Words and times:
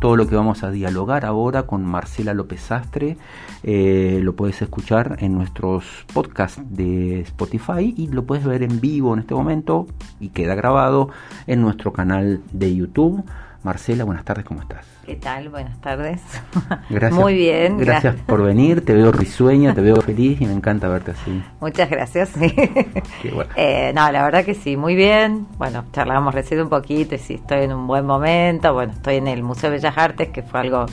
todo 0.00 0.16
lo 0.16 0.26
que 0.26 0.34
vamos 0.34 0.64
a 0.64 0.70
dialogar 0.70 1.24
ahora 1.24 1.64
con 1.64 1.84
Marcela 1.84 2.34
López 2.34 2.60
Sastre. 2.62 3.18
Eh, 3.62 4.20
lo 4.22 4.34
puedes 4.34 4.60
escuchar 4.62 5.16
en 5.20 5.34
nuestros 5.34 5.84
podcasts 6.12 6.62
de 6.70 7.20
Spotify 7.20 7.94
y 7.96 8.08
lo 8.08 8.24
puedes 8.24 8.44
ver 8.44 8.62
en 8.62 8.80
vivo 8.80 9.12
en 9.12 9.20
este 9.20 9.34
momento 9.34 9.86
y 10.18 10.30
queda 10.30 10.54
grabado 10.54 11.10
en 11.46 11.60
nuestro 11.60 11.92
canal 11.92 12.40
de 12.52 12.74
YouTube. 12.74 13.24
Marcela, 13.62 14.04
buenas 14.04 14.24
tardes, 14.24 14.46
¿cómo 14.46 14.62
estás? 14.62 14.86
¿Qué 15.04 15.16
tal? 15.16 15.50
Buenas 15.50 15.78
tardes. 15.82 16.22
Gracias. 16.90 17.12
Muy 17.12 17.34
bien. 17.34 17.76
Gracias, 17.76 18.16
por 18.26 18.42
venir, 18.42 18.82
te 18.82 18.94
veo 18.94 19.12
risueña, 19.12 19.74
te 19.74 19.82
veo 19.82 20.00
feliz 20.00 20.40
y 20.40 20.46
me 20.46 20.52
encanta 20.52 20.88
verte 20.88 21.10
así. 21.10 21.42
Muchas 21.60 21.90
gracias. 21.90 22.32
eh, 23.56 23.92
no, 23.94 24.10
la 24.10 24.24
verdad 24.24 24.46
que 24.46 24.54
sí, 24.54 24.78
muy 24.78 24.94
bien. 24.94 25.46
Bueno, 25.58 25.84
charlábamos 25.92 26.34
recién 26.34 26.62
un 26.62 26.70
poquito 26.70 27.14
y 27.16 27.18
sí, 27.18 27.34
estoy 27.34 27.64
en 27.64 27.74
un 27.74 27.86
buen 27.86 28.06
momento. 28.06 28.72
Bueno, 28.72 28.94
estoy 28.94 29.16
en 29.16 29.28
el 29.28 29.42
Museo 29.42 29.70
de 29.70 29.76
Bellas 29.76 29.98
Artes, 29.98 30.28
que 30.28 30.42
fue 30.42 30.60
algo 30.60 30.86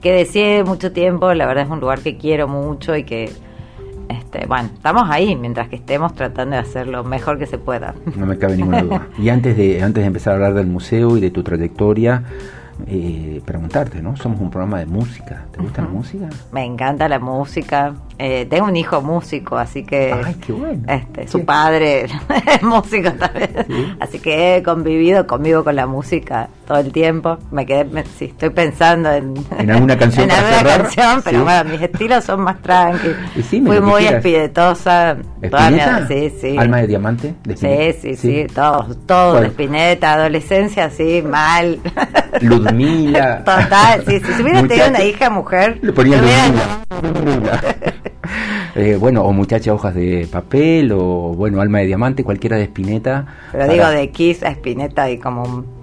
que 0.00 0.12
deseé 0.12 0.64
mucho 0.64 0.92
tiempo. 0.92 1.34
La 1.34 1.46
verdad 1.46 1.64
es 1.64 1.70
un 1.70 1.80
lugar 1.80 2.00
que 2.00 2.16
quiero 2.16 2.48
mucho 2.48 2.96
y 2.96 3.04
que 3.04 3.30
este, 4.28 4.46
bueno, 4.46 4.68
estamos 4.74 5.08
ahí 5.08 5.34
mientras 5.36 5.68
que 5.68 5.76
estemos 5.76 6.14
tratando 6.14 6.56
de 6.56 6.60
hacer 6.60 6.86
lo 6.86 7.02
mejor 7.02 7.38
que 7.38 7.46
se 7.46 7.56
pueda. 7.56 7.94
No 8.14 8.26
me 8.26 8.36
cabe 8.36 8.56
ninguna 8.56 8.82
duda. 8.82 9.06
Y 9.18 9.30
antes 9.30 9.56
de, 9.56 9.82
antes 9.82 10.02
de 10.02 10.06
empezar 10.06 10.34
a 10.34 10.36
hablar 10.36 10.54
del 10.54 10.66
museo 10.66 11.16
y 11.16 11.20
de 11.20 11.30
tu 11.30 11.42
trayectoria, 11.42 12.24
eh, 12.86 13.40
preguntarte, 13.46 14.02
¿no? 14.02 14.16
Somos 14.16 14.40
un 14.40 14.50
programa 14.50 14.80
de 14.80 14.86
música. 14.86 15.46
¿Te 15.50 15.62
gusta 15.62 15.80
la 15.82 15.88
música? 15.88 16.28
Me 16.52 16.62
encanta 16.64 17.08
la 17.08 17.18
música. 17.18 17.94
Eh, 18.20 18.46
tengo 18.50 18.66
un 18.66 18.76
hijo 18.76 19.00
músico, 19.00 19.56
así 19.56 19.84
que. 19.84 20.12
Ay, 20.12 20.34
qué 20.44 20.52
bueno. 20.52 20.82
Este, 20.88 21.28
su 21.28 21.44
padre 21.44 22.06
es 22.46 22.62
músico 22.62 23.12
también. 23.12 23.96
Así 24.00 24.18
que 24.18 24.56
he 24.56 24.62
convivido 24.64 25.24
conmigo 25.26 25.62
con 25.62 25.76
la 25.76 25.86
música 25.86 26.48
todo 26.66 26.78
el 26.78 26.90
tiempo. 26.90 27.38
Me 27.52 27.64
quedé, 27.64 27.84
me, 27.84 28.04
sí, 28.04 28.24
estoy 28.26 28.50
pensando 28.50 29.12
en. 29.12 29.34
En 29.56 29.70
alguna 29.70 29.96
canción. 29.98 30.28
en 30.28 30.36
alguna 30.36 30.78
canción, 30.78 31.22
pero 31.24 31.44
bueno, 31.44 31.70
mis 31.70 31.80
estilos 31.80 32.24
son 32.24 32.40
más 32.40 32.60
tranquilos. 32.60 33.16
Sí, 33.48 33.62
Fui 33.64 33.80
muy 33.80 34.04
espinetosa. 34.04 35.16
¿Espineta? 35.40 36.06
sí, 36.08 36.32
sí. 36.40 36.58
¿Alma 36.58 36.78
de 36.78 36.86
diamante? 36.88 37.34
De 37.44 37.56
sí, 37.56 37.98
sí, 38.00 38.16
sí, 38.16 38.46
todo, 38.52 38.94
todo 39.06 39.40
de 39.40 39.46
espineta, 39.46 40.14
adolescencia, 40.14 40.90
sí, 40.90 41.22
mal. 41.22 41.78
Ludmila. 42.40 43.44
Total, 43.44 44.04
sí. 44.06 44.20
Si 44.20 44.42
hubiera 44.42 44.66
tenido 44.66 44.88
una 44.88 45.04
hija 45.04 45.30
mujer. 45.30 45.78
Le 45.82 45.92
ponía 45.92 46.18
Ludmila. 47.00 47.52
Eh, 48.78 48.96
bueno, 48.96 49.24
o 49.24 49.32
muchacha 49.32 49.74
hojas 49.74 49.92
de 49.92 50.28
papel, 50.30 50.92
o 50.92 51.34
bueno, 51.34 51.60
alma 51.60 51.80
de 51.80 51.86
diamante, 51.86 52.22
cualquiera 52.22 52.56
de 52.56 52.62
Espineta. 52.62 53.26
Pero 53.50 53.66
para... 53.66 53.72
digo 53.72 53.88
de 53.88 54.10
Kiss 54.10 54.44
a 54.44 54.50
Espineta 54.50 55.10
y 55.10 55.18
como 55.18 55.42
un 55.42 55.78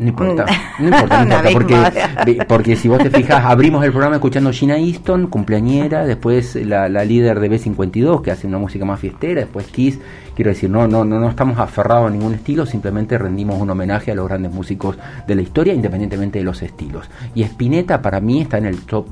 no 0.00 0.08
importa, 0.08 0.46
no 0.78 0.88
importa, 0.88 1.24
no 1.26 1.36
importa 1.36 1.50
porque, 1.52 2.44
porque 2.48 2.76
si 2.76 2.88
vos 2.88 2.98
te 3.02 3.10
fijas, 3.10 3.44
abrimos 3.44 3.84
el 3.84 3.90
programa 3.90 4.16
escuchando 4.16 4.50
Gina 4.50 4.78
Easton, 4.78 5.26
cumpleañera, 5.26 6.06
después 6.06 6.56
la, 6.56 6.88
la, 6.88 7.04
líder 7.04 7.38
de 7.38 7.50
B52 7.50 8.22
que 8.22 8.30
hace 8.30 8.46
una 8.46 8.56
música 8.56 8.86
más 8.86 8.98
fiestera, 8.98 9.42
después 9.42 9.66
Kiss, 9.66 9.98
quiero 10.34 10.52
decir, 10.52 10.70
no, 10.70 10.88
no, 10.88 11.04
no, 11.04 11.20
no 11.20 11.28
estamos 11.28 11.58
aferrados 11.58 12.08
a 12.08 12.10
ningún 12.10 12.32
estilo, 12.32 12.64
simplemente 12.64 13.18
rendimos 13.18 13.60
un 13.60 13.68
homenaje 13.68 14.10
a 14.10 14.14
los 14.14 14.26
grandes 14.26 14.50
músicos 14.50 14.96
de 15.26 15.34
la 15.34 15.42
historia, 15.42 15.74
independientemente 15.74 16.38
de 16.38 16.46
los 16.46 16.62
estilos. 16.62 17.10
Y 17.34 17.42
Spinetta 17.42 18.00
para 18.00 18.20
mí 18.20 18.40
está 18.40 18.56
en 18.56 18.64
el 18.64 18.80
top 18.86 19.06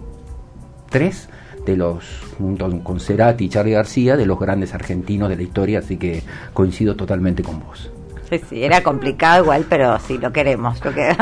3 0.88 1.28
de 1.66 1.76
los, 1.76 2.04
junto 2.38 2.68
con 2.82 3.00
Cerati 3.00 3.44
y 3.46 3.48
Charlie 3.48 3.72
García, 3.72 4.16
de 4.16 4.26
los 4.26 4.38
grandes 4.38 4.74
argentinos 4.74 5.28
de 5.28 5.36
la 5.36 5.42
historia, 5.42 5.80
así 5.80 5.96
que 5.96 6.22
coincido 6.52 6.94
totalmente 6.96 7.42
con 7.42 7.60
vos. 7.60 7.90
Sí, 8.30 8.40
sí, 8.48 8.62
era 8.64 8.82
complicado 8.82 9.42
igual, 9.44 9.64
pero 9.68 9.98
sí, 10.00 10.18
lo 10.18 10.32
queremos. 10.32 10.84
Lo 10.84 10.92
que... 10.92 11.14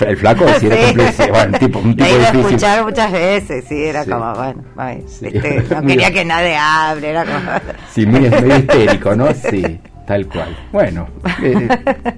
El 0.00 0.16
flaco 0.18 0.44
sí 0.60 0.66
era 0.66 0.76
complejo, 0.86 1.24
bueno, 1.32 1.58
tipo, 1.58 1.78
un 1.78 1.96
tipo 1.96 2.04
difícil. 2.08 2.40
escuchar 2.40 2.84
muchas 2.84 3.12
veces, 3.12 3.64
sí, 3.66 3.82
era 3.84 4.04
sí. 4.04 4.10
como, 4.10 4.34
bueno, 4.34 4.62
ay, 4.76 5.02
Sí. 5.08 5.26
este, 5.32 5.64
no 5.74 5.82
quería 5.86 6.12
que 6.12 6.24
nadie 6.24 6.56
hable, 6.56 7.10
era 7.10 7.24
como... 7.24 7.74
Sí, 7.92 8.04
muy, 8.06 8.20
medio 8.28 8.56
histérico, 8.58 9.16
¿no? 9.16 9.32
Sí, 9.32 9.80
tal 10.06 10.26
cual. 10.26 10.54
Bueno, 10.70 11.08
eh, 11.42 11.68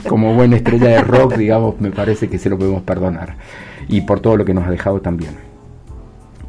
como 0.08 0.34
buena 0.34 0.56
estrella 0.56 0.88
de 0.88 1.00
rock, 1.02 1.36
digamos, 1.36 1.80
me 1.80 1.90
parece 1.92 2.28
que 2.28 2.38
se 2.38 2.50
lo 2.50 2.58
podemos 2.58 2.82
perdonar. 2.82 3.36
Y 3.88 4.00
por 4.02 4.18
todo 4.20 4.36
lo 4.36 4.44
que 4.44 4.52
nos 4.52 4.66
ha 4.66 4.70
dejado 4.70 5.00
también. 5.00 5.36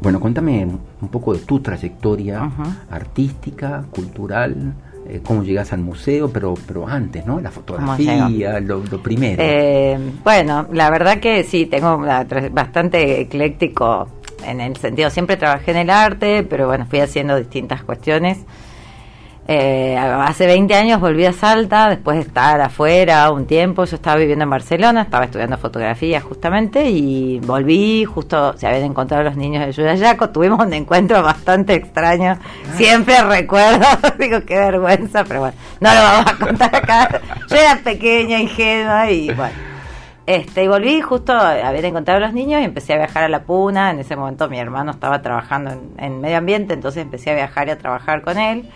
Bueno, 0.00 0.18
cuéntame 0.18 0.66
un 0.66 1.08
poco 1.08 1.34
de 1.34 1.40
tu 1.40 1.60
trayectoria 1.60 2.44
Ajá. 2.44 2.76
artística, 2.90 3.84
cultural, 3.90 4.72
eh, 5.06 5.20
cómo 5.22 5.42
llegas 5.42 5.72
al 5.72 5.80
museo, 5.80 6.30
pero 6.30 6.54
pero 6.66 6.88
antes, 6.88 7.26
¿no? 7.26 7.40
La 7.40 7.50
¿Cómo 7.50 7.62
fotografía, 7.62 8.60
lo, 8.60 8.82
lo 8.84 9.02
primero. 9.02 9.42
Eh, 9.44 9.98
bueno, 10.24 10.66
la 10.72 10.90
verdad 10.90 11.18
que 11.20 11.44
sí, 11.44 11.66
tengo 11.66 11.98
bastante 12.52 13.20
ecléctico 13.20 14.08
en 14.46 14.60
el 14.60 14.76
sentido, 14.76 15.10
siempre 15.10 15.36
trabajé 15.36 15.72
en 15.72 15.76
el 15.78 15.90
arte, 15.90 16.44
pero 16.44 16.66
bueno, 16.66 16.86
fui 16.88 17.00
haciendo 17.00 17.36
distintas 17.36 17.82
cuestiones. 17.82 18.38
Eh, 19.52 19.96
hace 19.98 20.46
20 20.46 20.72
años 20.76 21.00
volví 21.00 21.26
a 21.26 21.32
Salta, 21.32 21.88
después 21.88 22.18
de 22.18 22.22
estar 22.22 22.60
afuera 22.60 23.32
un 23.32 23.46
tiempo, 23.46 23.84
yo 23.84 23.96
estaba 23.96 24.16
viviendo 24.16 24.44
en 24.44 24.50
Barcelona, 24.50 25.02
estaba 25.02 25.24
estudiando 25.24 25.58
fotografía 25.58 26.20
justamente 26.20 26.88
y 26.88 27.40
volví, 27.40 28.04
justo 28.04 28.56
se 28.56 28.68
habían 28.68 28.84
encontrado 28.84 29.24
los 29.24 29.34
niños 29.34 29.66
de 29.66 29.72
Yuyayaco, 29.72 30.30
tuvimos 30.30 30.64
un 30.64 30.72
encuentro 30.72 31.20
bastante 31.24 31.74
extraño, 31.74 32.38
siempre 32.76 33.20
recuerdo, 33.24 33.86
digo 34.20 34.38
qué 34.46 34.54
vergüenza, 34.54 35.24
pero 35.24 35.40
bueno, 35.40 35.56
no 35.80 35.94
lo 35.94 36.00
vamos 36.00 36.32
a 36.32 36.36
contar 36.36 36.76
acá, 36.76 37.20
yo 37.48 37.56
era 37.56 37.76
pequeña, 37.82 38.38
ingenua 38.38 39.10
y 39.10 39.34
bueno. 39.34 39.56
Este, 40.26 40.62
y 40.62 40.68
volví 40.68 41.00
justo 41.00 41.32
a 41.32 41.54
haber 41.66 41.86
encontrado 41.86 42.18
a 42.18 42.26
los 42.28 42.34
niños 42.34 42.60
y 42.60 42.64
empecé 42.64 42.92
a 42.92 42.98
viajar 42.98 43.24
a 43.24 43.28
La 43.28 43.42
Puna. 43.42 43.90
En 43.90 43.98
ese 43.98 44.14
momento 44.14 44.48
mi 44.48 44.60
hermano 44.60 44.92
estaba 44.92 45.22
trabajando 45.22 45.72
en, 45.72 45.80
en 45.98 46.20
medio 46.20 46.36
ambiente, 46.36 46.72
entonces 46.72 47.02
empecé 47.02 47.32
a 47.32 47.34
viajar 47.34 47.66
y 47.66 47.72
a 47.72 47.78
trabajar 47.78 48.22
con 48.22 48.38
él. 48.38 48.70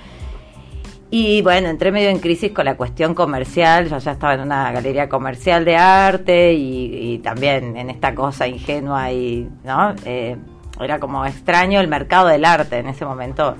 Y 1.17 1.43
bueno, 1.43 1.69
entré 1.69 1.93
medio 1.93 2.09
en 2.09 2.19
crisis 2.19 2.51
con 2.51 2.65
la 2.65 2.77
cuestión 2.77 3.15
comercial. 3.15 3.89
Yo 3.89 3.99
ya 3.99 4.11
estaba 4.11 4.35
en 4.35 4.41
una 4.41 4.73
galería 4.73 5.09
comercial 5.09 5.65
de 5.65 5.77
arte 5.77 6.55
y, 6.55 7.13
y 7.15 7.19
también 7.19 7.77
en 7.77 7.89
esta 7.89 8.17
cosa 8.17 8.49
ingenua 8.49 9.13
y, 9.13 9.49
¿no? 9.63 9.95
Eh, 10.05 10.37
era 10.81 10.99
como 10.99 11.25
extraño 11.25 11.79
el 11.79 11.87
mercado 11.87 12.27
del 12.27 12.45
arte 12.45 12.79
en 12.79 12.89
ese 12.89 13.05
momento. 13.05 13.55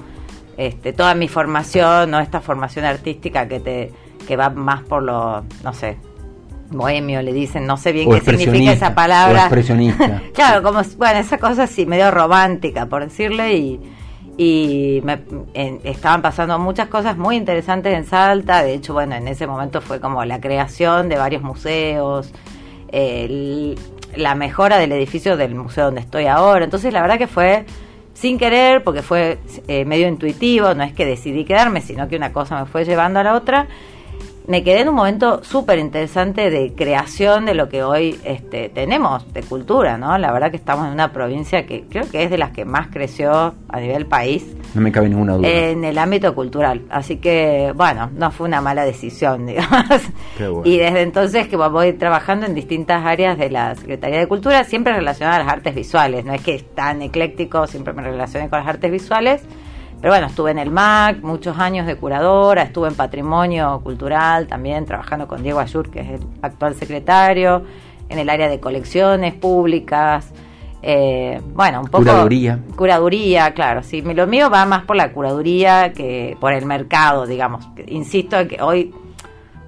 Este, 0.57 0.93
toda 0.93 1.15
mi 1.15 1.29
formación, 1.29 2.11
¿no? 2.11 2.19
Esta 2.19 2.41
formación 2.41 2.87
artística 2.87 3.47
que 3.47 3.61
te 3.61 3.93
que 4.27 4.37
va 4.37 4.51
más 4.51 4.83
por 4.83 5.05
lo, 5.05 5.45
no 5.63 5.73
sé, 5.73 5.97
bohemio 6.71 7.23
le 7.23 7.33
dicen, 7.33 7.67
no 7.67 7.77
sé 7.77 7.93
bien 7.93 8.09
O 8.09 8.15
qué 8.17 8.21
significa 8.21 8.73
esa 8.73 8.97
palabra. 8.97 9.43
o 9.43 9.45
expresionista. 9.45 10.23
claro, 10.35 10.61
como, 10.61 10.83
bueno, 10.97 11.21
esa 11.21 11.39
cosa 11.39 11.63
así, 11.63 11.87
medio 11.87 12.11
romántica, 12.11 12.87
por 12.87 13.05
decirle, 13.05 13.55
y, 13.57 13.81
y 14.37 15.01
me, 15.05 15.21
en- 15.55 15.81
estaban 15.85 16.23
pasando 16.23 16.59
muchas 16.59 16.89
cosas 16.89 17.17
muy 17.17 17.37
interesantes 17.37 17.95
en 17.95 18.05
Salta, 18.05 18.63
de 18.63 18.75
hecho, 18.75 18.93
bueno, 18.93 19.15
en 19.15 19.29
ese 19.29 19.47
momento 19.47 19.81
fue 19.81 20.01
como 20.01 20.25
la 20.25 20.41
creación 20.41 21.09
de 21.09 21.17
varios 21.17 21.43
museos, 21.43 22.33
la 24.17 24.35
mejora 24.35 24.79
del 24.79 24.93
edificio 24.93 25.37
del 25.37 25.55
museo 25.55 25.87
donde 25.87 26.01
estoy 26.01 26.27
ahora, 26.27 26.65
entonces 26.65 26.93
la 26.93 27.01
verdad 27.03 27.19
que 27.19 27.27
fue 27.27 27.65
sin 28.13 28.39
querer, 28.39 28.85
porque 28.85 29.03
fue 29.03 29.39
eh, 29.67 29.85
medio 29.85 30.07
intuitivo, 30.07 30.73
no 30.75 30.85
es 30.85 30.93
que 30.93 31.05
decidí 31.05 31.45
quedarme, 31.45 31.81
sino 31.81 32.09
que 32.09 32.17
una 32.17 32.33
cosa 32.33 32.61
me 32.61 32.67
fue 32.67 32.85
llevando 32.85 33.19
a 33.19 33.25
la 33.25 33.35
otra. 33.35 33.67
Me 34.47 34.63
quedé 34.63 34.81
en 34.83 34.91
un 34.91 34.95
momento 34.95 35.43
súper 35.43 35.79
interesante 35.79 36.51
de 36.51 36.75
creación 36.75 37.47
de 37.47 37.55
lo 37.55 37.71
que 37.71 37.83
hoy 37.83 38.21
este, 38.25 38.69
tenemos 38.69 39.33
de 39.33 39.43
cultura, 39.43 39.97
¿no? 39.97 40.19
La 40.19 40.33
verdad 40.33 40.51
que 40.51 40.59
estamos 40.59 40.87
en 40.87 40.93
una 40.93 41.13
provincia 41.13 41.65
que 41.65 41.85
creo 41.89 42.05
que 42.11 42.25
es 42.25 42.31
de 42.31 42.37
las 42.37 42.51
que 42.51 42.67
más 42.67 42.89
creció 42.89 43.55
a 43.69 43.81
nivel 43.81 44.05
país 44.05 44.47
No 44.75 44.83
me 44.83 44.93
cabe 44.93 45.09
ninguna 45.09 45.35
duda. 45.37 45.49
en 45.49 45.83
el 45.85 45.97
ámbito 45.97 46.35
cultural. 46.35 46.83
Así 46.91 47.17
que, 47.17 47.73
bueno, 47.75 48.11
no 48.15 48.31
fue 48.31 48.47
una 48.47 48.61
mala 48.61 48.85
decisión, 48.85 49.47
digamos. 49.47 50.03
Qué 50.37 50.47
bueno. 50.47 50.69
Y 50.71 50.77
desde 50.77 51.01
entonces 51.01 51.49
que 51.49 51.57
voy 51.57 51.95
trabajando 51.95 52.45
en 52.45 52.55
distintas 52.55 53.03
áreas 53.07 53.39
de 53.39 53.49
la 53.49 53.75
Secretaría 53.77 54.19
de 54.19 54.27
Cultura, 54.27 54.65
siempre 54.65 54.93
relacionadas 54.93 55.41
a 55.41 55.45
las 55.45 55.53
artes 55.55 55.75
visuales. 55.75 56.23
No 56.27 56.35
es 56.35 56.43
que 56.43 56.57
es 56.57 56.75
tan 56.75 57.01
ecléctico, 57.01 57.67
siempre 57.67 57.95
me 57.95 58.03
relacioné 58.03 58.51
con 58.51 58.59
las 58.59 58.69
artes 58.69 58.93
visuales. 58.93 59.43
Pero 60.05 60.13
bueno, 60.13 60.27
estuve 60.27 60.51
en 60.51 60.59
el 60.59 60.71
MAC 60.71 61.23
muchos 61.23 61.59
años 61.59 61.87
de 61.87 61.97
curadora, 61.97 62.65
estuve 62.65 62.89
en 62.89 62.95
Patrimonio 62.95 63.81
Cultural 63.83 64.47
también, 64.47 64.85
trabajando 64.85 65.27
con 65.27 65.43
Diego 65.43 65.61
Ayur, 65.61 65.91
que 65.91 66.01
es 66.01 66.09
el 66.11 66.21
actual 66.43 66.75
secretario, 66.75 67.63
en 68.11 68.19
el 68.19 68.29
área 68.29 68.51
de 68.51 68.61
colecciones 68.61 69.33
públicas. 69.33 70.31
Eh, 70.83 71.41
bueno, 71.55 71.81
un 71.81 71.87
poco... 71.87 72.05
Curaduría. 72.05 72.59
Curaduría, 72.77 73.55
claro, 73.55 73.83
sí. 73.83 74.03
Lo 74.03 74.27
mío 74.27 74.51
va 74.51 74.67
más 74.67 74.85
por 74.85 74.97
la 74.97 75.11
curaduría 75.11 75.95
que 75.95 76.37
por 76.39 76.53
el 76.53 76.67
mercado, 76.67 77.25
digamos. 77.25 77.67
Insisto 77.87 78.39
en 78.39 78.49
que 78.49 78.61
hoy 78.61 78.95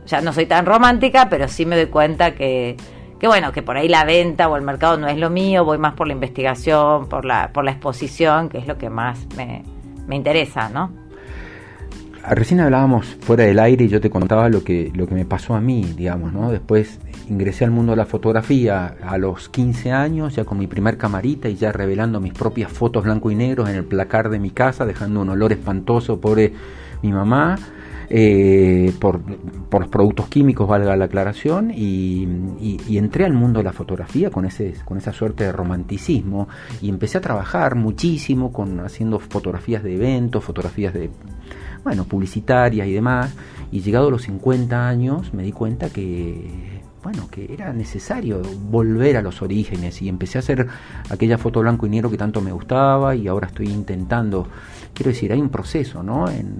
ya 0.04 0.20
no 0.20 0.34
soy 0.34 0.44
tan 0.44 0.66
romántica, 0.66 1.28
pero 1.30 1.48
sí 1.48 1.64
me 1.64 1.76
doy 1.76 1.86
cuenta 1.86 2.34
que, 2.34 2.76
que 3.18 3.26
bueno, 3.26 3.52
que 3.52 3.62
por 3.62 3.78
ahí 3.78 3.88
la 3.88 4.04
venta 4.04 4.50
o 4.50 4.56
el 4.56 4.62
mercado 4.62 4.98
no 4.98 5.08
es 5.08 5.16
lo 5.16 5.30
mío, 5.30 5.64
voy 5.64 5.78
más 5.78 5.94
por 5.94 6.06
la 6.06 6.12
investigación, 6.12 7.08
por 7.08 7.24
la, 7.24 7.52
por 7.54 7.64
la 7.64 7.70
exposición, 7.70 8.50
que 8.50 8.58
es 8.58 8.66
lo 8.66 8.76
que 8.76 8.90
más 8.90 9.26
me, 9.34 9.62
me 10.06 10.16
interesa, 10.16 10.68
¿no? 10.68 11.06
recién 12.28 12.60
hablábamos 12.60 13.06
fuera 13.20 13.44
del 13.44 13.58
aire 13.58 13.84
y 13.84 13.88
yo 13.88 14.00
te 14.00 14.10
contaba 14.10 14.48
lo 14.48 14.64
que, 14.64 14.90
lo 14.94 15.06
que 15.06 15.14
me 15.14 15.24
pasó 15.24 15.54
a 15.54 15.60
mí, 15.60 15.94
digamos, 15.96 16.32
¿no? 16.32 16.50
Después 16.50 16.98
ingresé 17.28 17.64
al 17.64 17.70
mundo 17.70 17.92
de 17.92 17.96
la 17.96 18.06
fotografía 18.06 18.96
a 19.02 19.18
los 19.18 19.48
15 19.48 19.92
años, 19.92 20.34
ya 20.34 20.44
con 20.44 20.58
mi 20.58 20.66
primer 20.66 20.96
camarita 20.96 21.48
y 21.48 21.56
ya 21.56 21.72
revelando 21.72 22.20
mis 22.20 22.32
propias 22.32 22.72
fotos 22.72 23.04
blanco 23.04 23.30
y 23.30 23.34
negro 23.34 23.68
en 23.68 23.76
el 23.76 23.84
placar 23.84 24.28
de 24.30 24.38
mi 24.38 24.50
casa, 24.50 24.86
dejando 24.86 25.20
un 25.20 25.30
olor 25.30 25.52
espantoso, 25.52 26.20
pobre 26.20 26.52
mi 27.02 27.12
mamá. 27.12 27.58
Eh, 28.08 28.92
por, 29.00 29.20
los 29.70 29.88
productos 29.88 30.28
químicos, 30.28 30.68
valga 30.68 30.96
la 30.96 31.06
aclaración, 31.06 31.72
y, 31.74 32.26
entré 32.96 33.24
al 33.24 33.34
mundo 33.34 33.60
de 33.60 33.64
la 33.64 33.72
fotografía 33.72 34.30
con, 34.30 34.46
ese, 34.46 34.74
con 34.84 34.98
esa 34.98 35.12
suerte 35.12 35.44
de 35.44 35.52
romanticismo 35.52 36.48
y 36.80 36.88
empecé 36.88 37.18
a 37.18 37.20
trabajar 37.20 37.74
muchísimo 37.74 38.52
con 38.52 38.80
haciendo 38.80 39.18
fotografías 39.18 39.82
de 39.82 39.94
eventos, 39.94 40.42
fotografías 40.42 40.94
de 40.94 41.10
bueno, 41.84 42.04
publicitarias 42.04 42.88
y 42.88 42.92
demás, 42.92 43.34
y 43.70 43.80
llegado 43.80 44.08
a 44.08 44.10
los 44.10 44.22
50 44.22 44.88
años 44.88 45.32
me 45.34 45.42
di 45.42 45.52
cuenta 45.52 45.90
que 45.90 46.75
bueno, 47.06 47.28
que 47.30 47.54
era 47.54 47.72
necesario 47.72 48.42
volver 48.68 49.16
a 49.16 49.22
los 49.22 49.40
orígenes 49.40 50.02
y 50.02 50.08
empecé 50.08 50.38
a 50.38 50.40
hacer 50.40 50.66
aquella 51.08 51.38
foto 51.38 51.60
blanco 51.60 51.86
y 51.86 51.90
negro 51.90 52.10
que 52.10 52.16
tanto 52.16 52.40
me 52.40 52.50
gustaba 52.50 53.14
y 53.14 53.28
ahora 53.28 53.46
estoy 53.46 53.68
intentando, 53.68 54.48
quiero 54.92 55.12
decir, 55.12 55.32
hay 55.32 55.40
un 55.40 55.48
proceso, 55.48 56.02
¿no? 56.02 56.28
En, 56.28 56.58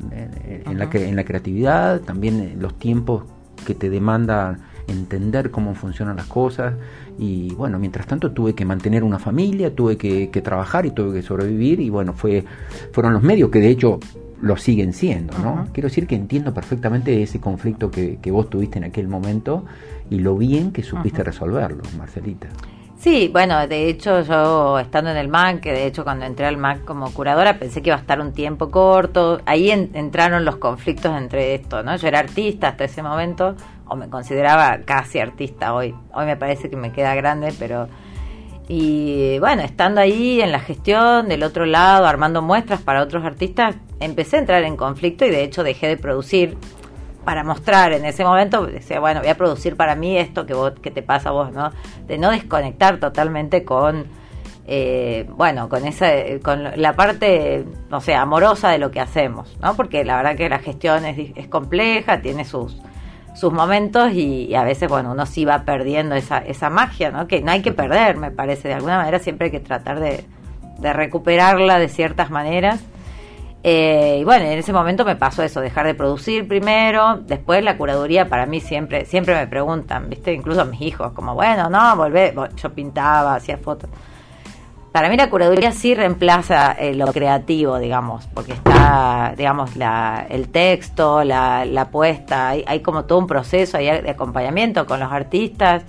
en, 0.65 0.79
la, 0.79 0.85
en 0.85 1.17
la 1.17 1.25
creatividad, 1.25 2.01
también 2.03 2.59
los 2.61 2.79
tiempos 2.79 3.25
que 3.67 3.75
te 3.75 3.91
demandan 3.91 4.61
entender 4.87 5.51
cómo 5.51 5.75
funcionan 5.75 6.15
las 6.15 6.27
cosas 6.27 6.75
y 7.19 7.53
bueno, 7.55 7.81
mientras 7.81 8.07
tanto 8.07 8.31
tuve 8.31 8.55
que 8.55 8.65
mantener 8.65 9.03
una 9.03 9.19
familia, 9.19 9.75
tuve 9.75 9.97
que, 9.97 10.31
que 10.31 10.43
trabajar 10.43 10.87
y 10.87 10.93
tuve 10.93 11.13
que 11.13 11.23
sobrevivir 11.23 11.81
y 11.81 11.91
bueno, 11.91 12.13
fue, 12.13 12.45
fueron 12.93 13.15
los 13.15 13.23
medios 13.25 13.51
que 13.51 13.59
de 13.59 13.71
hecho 13.71 13.99
lo 14.41 14.57
siguen 14.57 14.93
siendo, 14.93 15.39
¿no? 15.39 15.67
Quiero 15.73 15.89
decir 15.89 16.07
que 16.07 16.15
entiendo 16.15 16.53
perfectamente 16.53 17.23
ese 17.23 17.41
conflicto 17.41 17.91
que, 17.91 18.19
que, 18.21 18.31
vos 18.31 18.51
tuviste 18.51 18.79
en 18.79 18.85
aquel 18.85 19.09
momento 19.09 19.65
y 20.11 20.19
lo 20.19 20.37
bien 20.37 20.73
que 20.73 20.83
supiste 20.83 21.23
resolverlo, 21.23 21.83
Marcelita. 21.97 22.49
Sí, 22.99 23.29
bueno, 23.31 23.67
de 23.69 23.89
hecho 23.89 24.23
yo 24.23 24.79
estando 24.79 25.11
en 25.11 25.19
el 25.19 25.29
MAC, 25.29 25.61
que 25.61 25.73
de 25.73 25.87
hecho 25.87 26.03
cuando 26.03 26.25
entré 26.25 26.47
al 26.47 26.57
MAC 26.57 26.85
como 26.85 27.13
curadora 27.13 27.59
pensé 27.59 27.83
que 27.83 27.91
iba 27.91 27.97
a 27.97 28.01
estar 28.01 28.21
un 28.21 28.33
tiempo 28.33 28.71
corto, 28.71 29.41
ahí 29.45 29.71
entraron 29.71 30.45
los 30.45 30.57
conflictos 30.57 31.17
entre 31.17 31.55
esto, 31.55 31.83
¿no? 31.83 31.97
Yo 31.97 32.09
era 32.09 32.21
artista 32.21 32.69
hasta 32.69 32.85
ese 32.85 33.03
momento, 33.03 33.55
o 33.87 33.97
me 33.97 34.09
consideraba 34.09 34.79
casi 34.85 35.19
artista 35.19 35.75
hoy, 35.75 35.95
hoy 36.15 36.25
me 36.25 36.37
parece 36.37 36.71
que 36.71 36.77
me 36.77 36.91
queda 36.91 37.15
grande, 37.15 37.53
pero 37.59 37.87
y 38.69 39.39
bueno, 39.39 39.63
estando 39.63 40.01
ahí 40.01 40.41
en 40.41 40.51
la 40.51 40.59
gestión, 40.59 41.29
del 41.29 41.45
otro 41.45 41.67
lado, 41.67 42.07
armando 42.07 42.43
muestras 42.43 42.81
para 42.81 43.03
otros 43.03 43.25
artistas, 43.25 43.77
empecé 44.01 44.37
a 44.37 44.41
entrar 44.41 44.65
en 44.65 44.77
conflicto 44.77 45.25
y 45.25 45.31
de 45.31 45.45
hecho 45.45 45.63
dejé 45.63 45.87
de 45.87 45.97
producir 45.97 46.59
para 47.25 47.45
mostrar 47.45 47.93
en 47.93 48.05
ese 48.05 48.25
momento, 48.25 48.67
decía, 48.67 49.01
bueno, 49.01 49.21
voy 49.21 49.29
a 49.29 49.37
producir 49.37 49.77
para 49.77 49.95
mí 49.97 50.17
esto 50.17 50.47
que, 50.47 50.55
vos, 50.55 50.73
que 50.81 50.91
te 50.91 51.03
pasa 51.03 51.31
a 51.31 51.33
vos, 51.33 51.53
¿no? 51.53 51.73
De 52.07 52.19
no 52.19 52.31
desconectar 52.31 52.99
totalmente 52.99 53.65
con, 53.65 54.07
eh, 54.67 55.27
bueno, 55.31 55.69
con 55.69 55.87
esa, 55.87 56.09
con 56.43 56.65
la 56.77 56.95
parte, 56.95 57.65
no 57.91 58.01
sé, 58.01 58.15
amorosa 58.15 58.71
de 58.71 58.79
lo 58.79 58.91
que 58.93 59.01
hacemos, 59.01 59.57
¿no? 59.61 59.75
Porque 59.75 60.05
la 60.05 60.17
verdad 60.17 60.37
que 60.37 60.49
la 60.49 60.61
gestión 60.61 61.05
es, 61.05 61.33
es 61.35 61.49
compleja, 61.49 62.21
tiene 62.21 62.45
sus, 62.45 62.81
sus 63.37 63.53
momentos 63.53 64.13
y, 64.13 64.55
a 64.55 64.65
veces, 64.65 64.89
bueno, 64.89 65.13
uno 65.13 65.27
sí 65.27 65.45
va 65.45 65.65
perdiendo 65.65 66.15
esa, 66.15 66.39
esa 66.39 66.71
magia, 66.71 67.11
¿no? 67.11 67.29
Que 67.29 67.43
no 67.43 67.53
hay 67.53 67.61
que 67.61 67.73
perder, 67.73 68.17
me 68.17 68.31
parece, 68.31 68.69
de 68.69 68.75
alguna 68.75 68.97
manera 68.97 69.19
siempre 69.19 69.47
hay 69.47 69.51
que 69.51 69.61
tratar 69.61 70.01
de, 70.01 70.25
recuperarla 70.81 71.79
de 71.79 71.89
ciertas 71.89 72.31
maneras. 72.31 72.81
Eh, 73.63 74.19
y 74.21 74.25
bueno, 74.25 74.45
en 74.45 74.59
ese 74.59 74.73
momento 74.73 75.05
me 75.05 75.17
pasó 75.17 75.43
eso, 75.43 75.61
dejar 75.61 75.87
de 75.87 75.95
producir 75.95 76.47
primero, 76.47 77.17
después 77.17 77.65
la 77.65 77.77
curaduría 77.77 78.29
para 78.29 78.47
mí 78.47 78.61
siempre, 78.61 79.05
siempre 79.05 79.35
me 79.35 79.47
preguntan, 79.47 80.09
viste, 80.09 80.33
incluso 80.33 80.65
mis 80.65 80.81
hijos, 80.83 81.13
como, 81.13 81.35
bueno, 81.35 81.69
no, 81.69 81.97
volvé, 81.97 82.33
yo 82.57 82.73
pintaba, 82.73 83.35
hacía 83.35 83.59
fotos 83.59 83.91
para 84.97 85.11
mí 85.11 85.19
la 85.19 85.29
curaduría 85.29 85.73
sí 85.73 85.95
reemplaza 85.95 86.73
eh, 86.73 86.95
lo 86.95 87.13
creativo, 87.13 87.79
digamos, 87.79 88.27
porque 88.33 88.53
está, 88.53 89.35
digamos, 89.37 89.77
la, 89.77 90.27
el 90.31 90.49
texto, 90.49 91.23
la, 91.23 91.67
la 91.67 91.91
puesta, 91.91 92.49
hay, 92.49 92.81
como 92.81 93.05
todo 93.05 93.19
un 93.19 93.27
proceso 93.27 93.77
ahí 93.77 93.85
de 93.85 94.09
acompañamiento 94.09 94.87
con 94.87 94.99
los 94.99 95.13
artistas, 95.13 95.83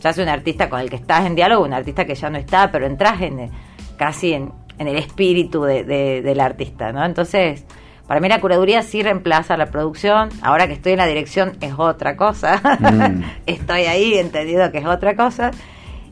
ya 0.00 0.14
sea 0.14 0.24
un 0.24 0.30
artista 0.30 0.70
con 0.70 0.80
el 0.80 0.88
que 0.88 0.96
estás 0.96 1.26
en 1.26 1.34
diálogo, 1.34 1.62
un 1.62 1.74
artista 1.74 2.06
que 2.06 2.14
ya 2.14 2.30
no 2.30 2.38
está, 2.38 2.72
pero 2.72 2.86
entras 2.86 3.20
en, 3.20 3.50
casi 3.98 4.32
en, 4.32 4.50
el 4.78 4.96
espíritu 4.96 5.64
de, 5.64 5.84
del 6.22 6.40
artista, 6.40 6.90
¿no? 6.90 7.04
Entonces, 7.04 7.66
para 8.06 8.18
mí 8.18 8.30
la 8.30 8.40
curaduría 8.40 8.80
sí 8.80 9.02
reemplaza 9.02 9.58
la 9.58 9.66
producción, 9.66 10.30
ahora 10.40 10.68
que 10.68 10.72
estoy 10.72 10.92
en 10.92 10.98
la 11.00 11.06
dirección 11.06 11.58
es 11.60 11.74
otra 11.76 12.16
cosa, 12.16 12.62
mm. 12.80 13.24
estoy 13.46 13.82
ahí 13.82 14.14
entendido 14.14 14.72
que 14.72 14.78
es 14.78 14.86
otra 14.86 15.16
cosa 15.16 15.50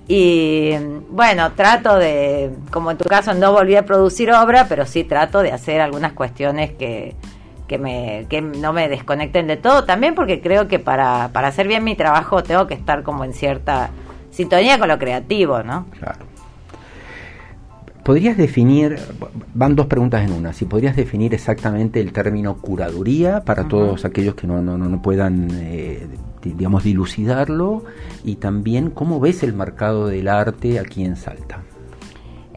y 0.08 0.72
bueno, 1.10 1.52
trato 1.52 1.96
de, 1.96 2.50
como 2.70 2.90
en 2.90 2.98
tu 2.98 3.04
caso 3.04 3.34
no 3.34 3.52
volví 3.52 3.76
a 3.76 3.86
producir 3.86 4.32
obra, 4.32 4.66
pero 4.68 4.86
sí 4.86 5.04
trato 5.04 5.42
de 5.42 5.52
hacer 5.52 5.80
algunas 5.80 6.12
cuestiones 6.12 6.72
que, 6.72 7.14
que, 7.68 7.78
me, 7.78 8.26
que 8.28 8.42
no 8.42 8.72
me 8.72 8.88
desconecten 8.88 9.46
de 9.46 9.56
todo. 9.56 9.84
También 9.84 10.14
porque 10.14 10.40
creo 10.40 10.68
que 10.68 10.78
para, 10.78 11.30
para 11.32 11.48
hacer 11.48 11.68
bien 11.68 11.84
mi 11.84 11.94
trabajo 11.94 12.42
tengo 12.42 12.66
que 12.66 12.74
estar 12.74 13.02
como 13.02 13.24
en 13.24 13.32
cierta 13.32 13.90
sintonía 14.30 14.78
con 14.78 14.88
lo 14.88 14.98
creativo, 14.98 15.62
¿no? 15.62 15.86
Claro. 15.98 16.32
¿Podrías 18.02 18.36
definir, 18.36 18.98
van 19.54 19.76
dos 19.76 19.86
preguntas 19.86 20.24
en 20.24 20.32
una, 20.32 20.52
si 20.52 20.64
podrías 20.64 20.96
definir 20.96 21.34
exactamente 21.34 22.00
el 22.00 22.12
término 22.12 22.56
curaduría 22.56 23.44
para 23.44 23.68
todos 23.68 24.04
aquellos 24.04 24.34
que 24.34 24.48
no, 24.48 24.60
no, 24.60 24.76
no 24.76 25.02
puedan, 25.02 25.48
eh, 25.52 26.08
digamos, 26.50 26.84
dilucidarlo, 26.84 27.84
y 28.24 28.36
también 28.36 28.90
cómo 28.90 29.20
ves 29.20 29.42
el 29.42 29.52
mercado 29.52 30.06
del 30.06 30.28
arte 30.28 30.78
aquí 30.78 31.04
en 31.04 31.16
Salta? 31.16 31.62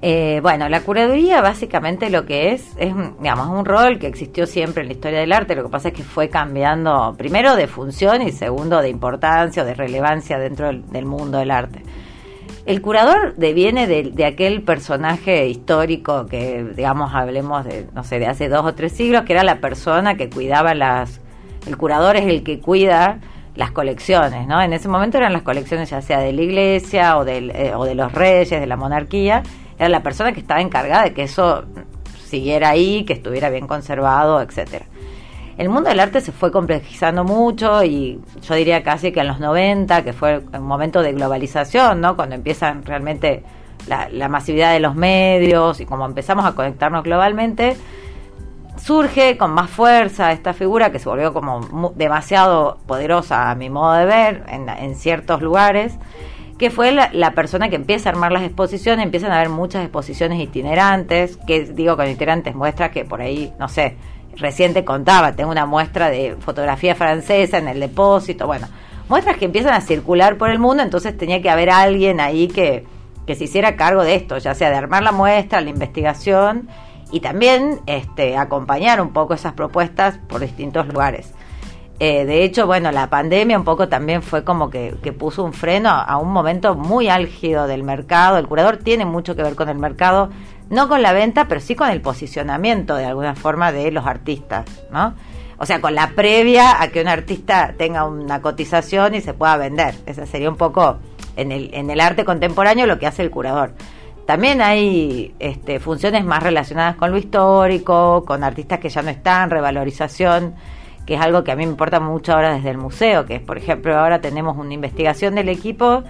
Eh, 0.02 0.40
bueno, 0.42 0.70
la 0.70 0.82
curaduría 0.82 1.42
básicamente 1.42 2.10
lo 2.10 2.26
que 2.26 2.52
es, 2.52 2.74
es 2.78 2.94
digamos, 3.20 3.48
un 3.48 3.66
rol 3.66 3.98
que 3.98 4.08
existió 4.08 4.46
siempre 4.46 4.84
en 4.84 4.90
la 4.90 4.94
historia 4.94 5.20
del 5.20 5.32
arte, 5.32 5.56
lo 5.56 5.64
que 5.64 5.70
pasa 5.70 5.88
es 5.88 5.94
que 5.94 6.04
fue 6.04 6.30
cambiando 6.30 7.16
primero 7.18 7.56
de 7.56 7.68
función 7.68 8.22
y 8.22 8.32
segundo 8.32 8.82
de 8.82 8.90
importancia 8.90 9.64
o 9.64 9.66
de 9.66 9.74
relevancia 9.74 10.38
dentro 10.38 10.72
del 10.72 11.06
mundo 11.06 11.40
del 11.40 11.50
arte. 11.50 11.82
El 12.66 12.82
curador 12.82 13.36
deviene 13.36 13.86
de, 13.86 14.26
aquel 14.26 14.64
personaje 14.64 15.48
histórico 15.48 16.26
que, 16.26 16.66
digamos, 16.76 17.14
hablemos 17.14 17.64
de, 17.64 17.88
no 17.94 18.04
sé, 18.04 18.18
de 18.18 18.26
hace 18.26 18.50
dos 18.50 18.66
o 18.66 18.74
tres 18.74 18.92
siglos, 18.92 19.24
que 19.24 19.34
era 19.34 19.44
la 19.44 19.60
persona 19.60 20.16
que 20.16 20.30
cuidaba 20.30 20.74
las... 20.74 21.22
El 21.68 21.78
curador 21.78 22.16
es 22.16 22.26
el 22.26 22.44
que 22.44 22.60
cuida 22.60 23.20
las 23.56 23.72
colecciones, 23.72 24.48
¿no? 24.48 24.62
En 24.62 24.74
ese 24.74 24.88
momento 24.88 25.18
eran 25.18 25.34
las 25.34 25.44
colecciones 25.44 25.90
ya 25.90 26.02
sea 26.02 26.20
de 26.20 26.34
la 26.34 26.42
iglesia 26.42 27.18
o, 27.18 27.26
eh, 27.26 27.74
o 27.76 27.86
de 27.86 27.96
los 27.96 28.12
reyes, 28.12 28.60
de 28.60 28.68
la 28.68 28.76
monarquía. 28.76 29.44
Era 29.78 29.90
la 29.90 30.04
persona 30.04 30.34
que 30.34 30.40
estaba 30.40 30.62
encargada 30.62 31.04
de 31.04 31.14
que 31.14 31.24
eso 31.24 31.66
siguiera 32.26 32.70
ahí, 32.70 33.06
que 33.06 33.14
estuviera 33.14 33.50
bien 33.50 33.68
conservado, 33.68 34.42
etcétera 34.42 34.86
el 35.58 35.70
mundo 35.70 35.90
del 35.90 36.00
arte 36.00 36.20
se 36.20 36.32
fue 36.32 36.52
complejizando 36.52 37.24
mucho 37.24 37.84
y 37.84 38.20
yo 38.42 38.56
diría 38.56 38.84
casi 38.84 39.12
que 39.12 39.22
en 39.22 39.28
los 39.28 39.40
90, 39.40 40.04
que 40.04 40.12
fue 40.12 40.40
un 40.40 40.64
momento 40.64 41.02
de 41.02 41.14
globalización, 41.14 42.02
¿no? 42.02 42.16
Cuando 42.16 42.36
empiezan 42.36 42.84
realmente 42.84 43.44
la, 43.88 44.28
masividad 44.28 44.74
de 44.74 44.82
los 44.82 44.96
medios 44.96 45.80
y 45.80 45.86
como 45.86 46.06
empezamos 46.06 46.46
a 46.46 46.54
conectarnos 46.54 47.04
globalmente, 47.04 47.78
surge 48.86 49.36
con 49.36 49.52
más 49.52 49.72
fuerza 49.72 50.32
esta 50.32 50.54
figura 50.54 50.92
que 50.92 51.00
se 51.00 51.10
volvió 51.10 51.34
como 51.34 51.92
demasiado 51.96 52.78
poderosa 52.86 53.50
a 53.50 53.56
mi 53.56 53.68
modo 53.68 53.94
de 53.94 54.06
ver 54.06 54.44
en, 54.48 54.96
ciertos 54.96 55.42
lugares, 55.42 55.96
que 56.60 56.70
fue 56.70 56.92
la, 56.92 57.10
la, 57.12 57.32
persona 57.32 57.70
que 57.70 57.78
empieza 57.78 58.10
a 58.10 58.12
armar 58.12 58.32
las 58.32 58.44
exposiciones, 58.44 59.04
empiezan 59.04 59.32
a 59.32 59.38
haber 59.38 59.50
muchas 59.50 59.82
exposiciones 59.82 60.40
itinerantes, 60.40 61.38
que 61.48 61.64
digo 61.64 61.98
con 61.98 62.08
itinerantes 62.08 62.54
muestra 62.54 62.92
que 62.92 63.06
por 63.06 63.22
ahí, 63.22 63.52
no 63.58 63.70
sé, 63.70 63.96
reciente 64.36 64.86
contaba, 64.86 65.32
tengo 65.32 65.50
una 65.50 65.66
muestra 65.66 66.12
de 66.12 66.36
fotografía 66.40 66.94
francesa 66.94 67.58
en 67.58 67.68
el 67.68 67.80
depósito, 67.80 68.46
bueno, 68.46 68.68
muestras 69.10 69.38
que 69.38 69.46
empiezan 69.46 69.74
a 69.74 69.82
circular 69.82 70.38
por 70.38 70.52
el 70.52 70.60
mundo, 70.60 70.84
entonces 70.84 71.18
tenía 71.18 71.42
que 71.42 71.50
haber 71.50 71.72
alguien 71.72 72.20
ahí 72.20 72.50
que, 72.50 72.86
que 73.26 73.34
se 73.34 73.46
hiciera 73.46 73.78
cargo 73.78 74.04
de 74.04 74.14
esto, 74.14 74.38
ya 74.38 74.54
sea 74.54 74.70
de 74.70 74.76
armar 74.76 75.02
la 75.02 75.12
muestra, 75.12 75.60
la 75.60 75.72
investigación 75.72 76.70
y 77.12 77.20
también 77.20 77.82
este, 77.86 78.38
acompañar 78.38 79.02
un 79.02 79.14
poco 79.14 79.34
esas 79.34 79.54
propuestas 79.54 80.18
por 80.28 80.42
distintos 80.42 80.88
lugares. 80.88 81.34
Eh, 82.00 82.26
de 82.26 82.44
hecho, 82.44 82.68
bueno, 82.68 82.92
la 82.92 83.10
pandemia 83.10 83.58
un 83.58 83.64
poco 83.64 83.88
también 83.88 84.22
fue 84.22 84.44
como 84.44 84.70
que, 84.70 84.92
puso 85.18 85.44
un 85.44 85.54
freno 85.54 85.90
a, 85.90 86.18
un 86.18 86.32
momento 86.32 86.76
muy 86.76 87.08
álgido 87.08 87.68
del 87.68 87.84
mercado. 87.84 88.38
El 88.38 88.48
curador 88.48 88.78
tiene 88.78 89.06
mucho 89.06 89.36
que 89.36 89.44
ver 89.44 89.56
con 89.56 89.70
el 89.70 89.78
mercado, 89.78 90.30
no 90.70 90.90
con 90.90 91.02
la 91.02 91.14
venta, 91.14 91.48
pero 91.48 91.62
sí 91.62 91.76
con 91.76 91.90
el 91.90 92.02
posicionamiento 92.02 92.96
de 92.96 93.06
alguna 93.06 93.36
forma 93.36 93.72
de 93.72 93.92
los 93.92 94.06
artistas, 94.06 94.66
¿no? 94.92 95.14
O 95.58 95.66
sea, 95.66 95.80
con 95.80 95.96
la 95.96 96.10
previa 96.10 96.82
a 96.82 96.90
que 96.90 97.00
un 97.00 97.08
artista 97.08 97.74
tenga 97.78 98.04
una 98.04 98.42
cotización 98.42 99.16
y 99.16 99.22
se 99.22 99.34
pueda 99.34 99.56
vender. 99.56 99.96
Ese 100.06 100.26
sería 100.26 100.50
un 100.50 100.58
poco 100.58 100.98
en 101.38 101.54
el, 101.54 101.74
en 101.74 101.90
el 101.90 102.02
arte 102.02 102.26
contemporáneo 102.26 102.88
lo 102.88 103.00
que 103.00 103.08
hace 103.08 103.22
el 103.22 103.32
curador. 103.32 103.72
También 104.26 104.62
hay 104.62 105.36
este, 105.40 105.80
funciones 105.80 106.26
más 106.26 106.42
relacionadas 106.42 106.96
con 106.96 107.12
lo 107.12 107.18
histórico, 107.18 108.24
con 108.26 108.44
artistas 108.44 108.80
que 108.80 108.90
ya 108.90 109.02
no 109.02 109.10
están, 109.10 109.50
revalorización, 109.50 110.56
que 111.06 111.16
es 111.16 111.22
algo 111.22 111.44
que 111.44 111.52
a 111.52 111.56
mí 111.56 111.66
me 111.66 111.72
importa 111.72 112.00
mucho 112.00 112.34
ahora 112.34 112.56
desde 112.56 112.72
el 112.72 112.78
museo, 112.78 113.26
que 113.26 113.36
es, 113.36 113.42
por 113.42 113.58
ejemplo, 113.58 113.98
ahora 113.98 114.22
tenemos 114.22 114.58
una 114.58 114.74
investigación 114.74 115.36
del 115.36 115.50
equipo 115.50 116.04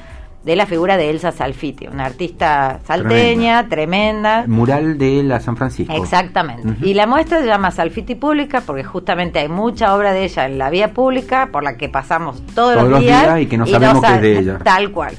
de 0.46 0.56
la 0.56 0.68
figura 0.68 0.96
de 0.96 1.10
Elsa 1.10 1.32
Salfiti, 1.32 1.88
una 1.88 2.06
artista 2.06 2.80
salteña, 2.86 3.68
tremenda. 3.68 4.46
Mural 4.48 4.98
de 5.00 5.24
la 5.24 5.40
San 5.40 5.58
Francisco. 5.58 5.92
Exactamente. 5.94 6.86
Y 6.88 6.94
la 6.94 7.08
muestra 7.08 7.42
se 7.42 7.48
llama 7.48 7.72
Salfiti 7.72 8.14
Pública 8.14 8.62
porque 8.64 8.84
justamente 8.84 9.40
hay 9.40 9.50
mucha 9.50 9.96
obra 9.96 10.14
de 10.14 10.24
ella 10.24 10.46
en 10.46 10.60
la 10.60 10.70
vía 10.70 10.94
pública 10.94 11.50
por 11.52 11.64
la 11.64 11.78
que 11.78 11.90
pasamos 11.90 12.44
todos, 12.54 12.88
los, 12.88 13.00
días, 13.00 13.42
y 13.42 13.48
que 13.48 13.58
no 13.58 13.66
sabemos 13.66 14.06
qué 14.06 14.14
es 14.14 14.22
de 14.22 14.38
ella. 14.38 14.60
Tal 14.64 14.92
cual. 14.92 15.16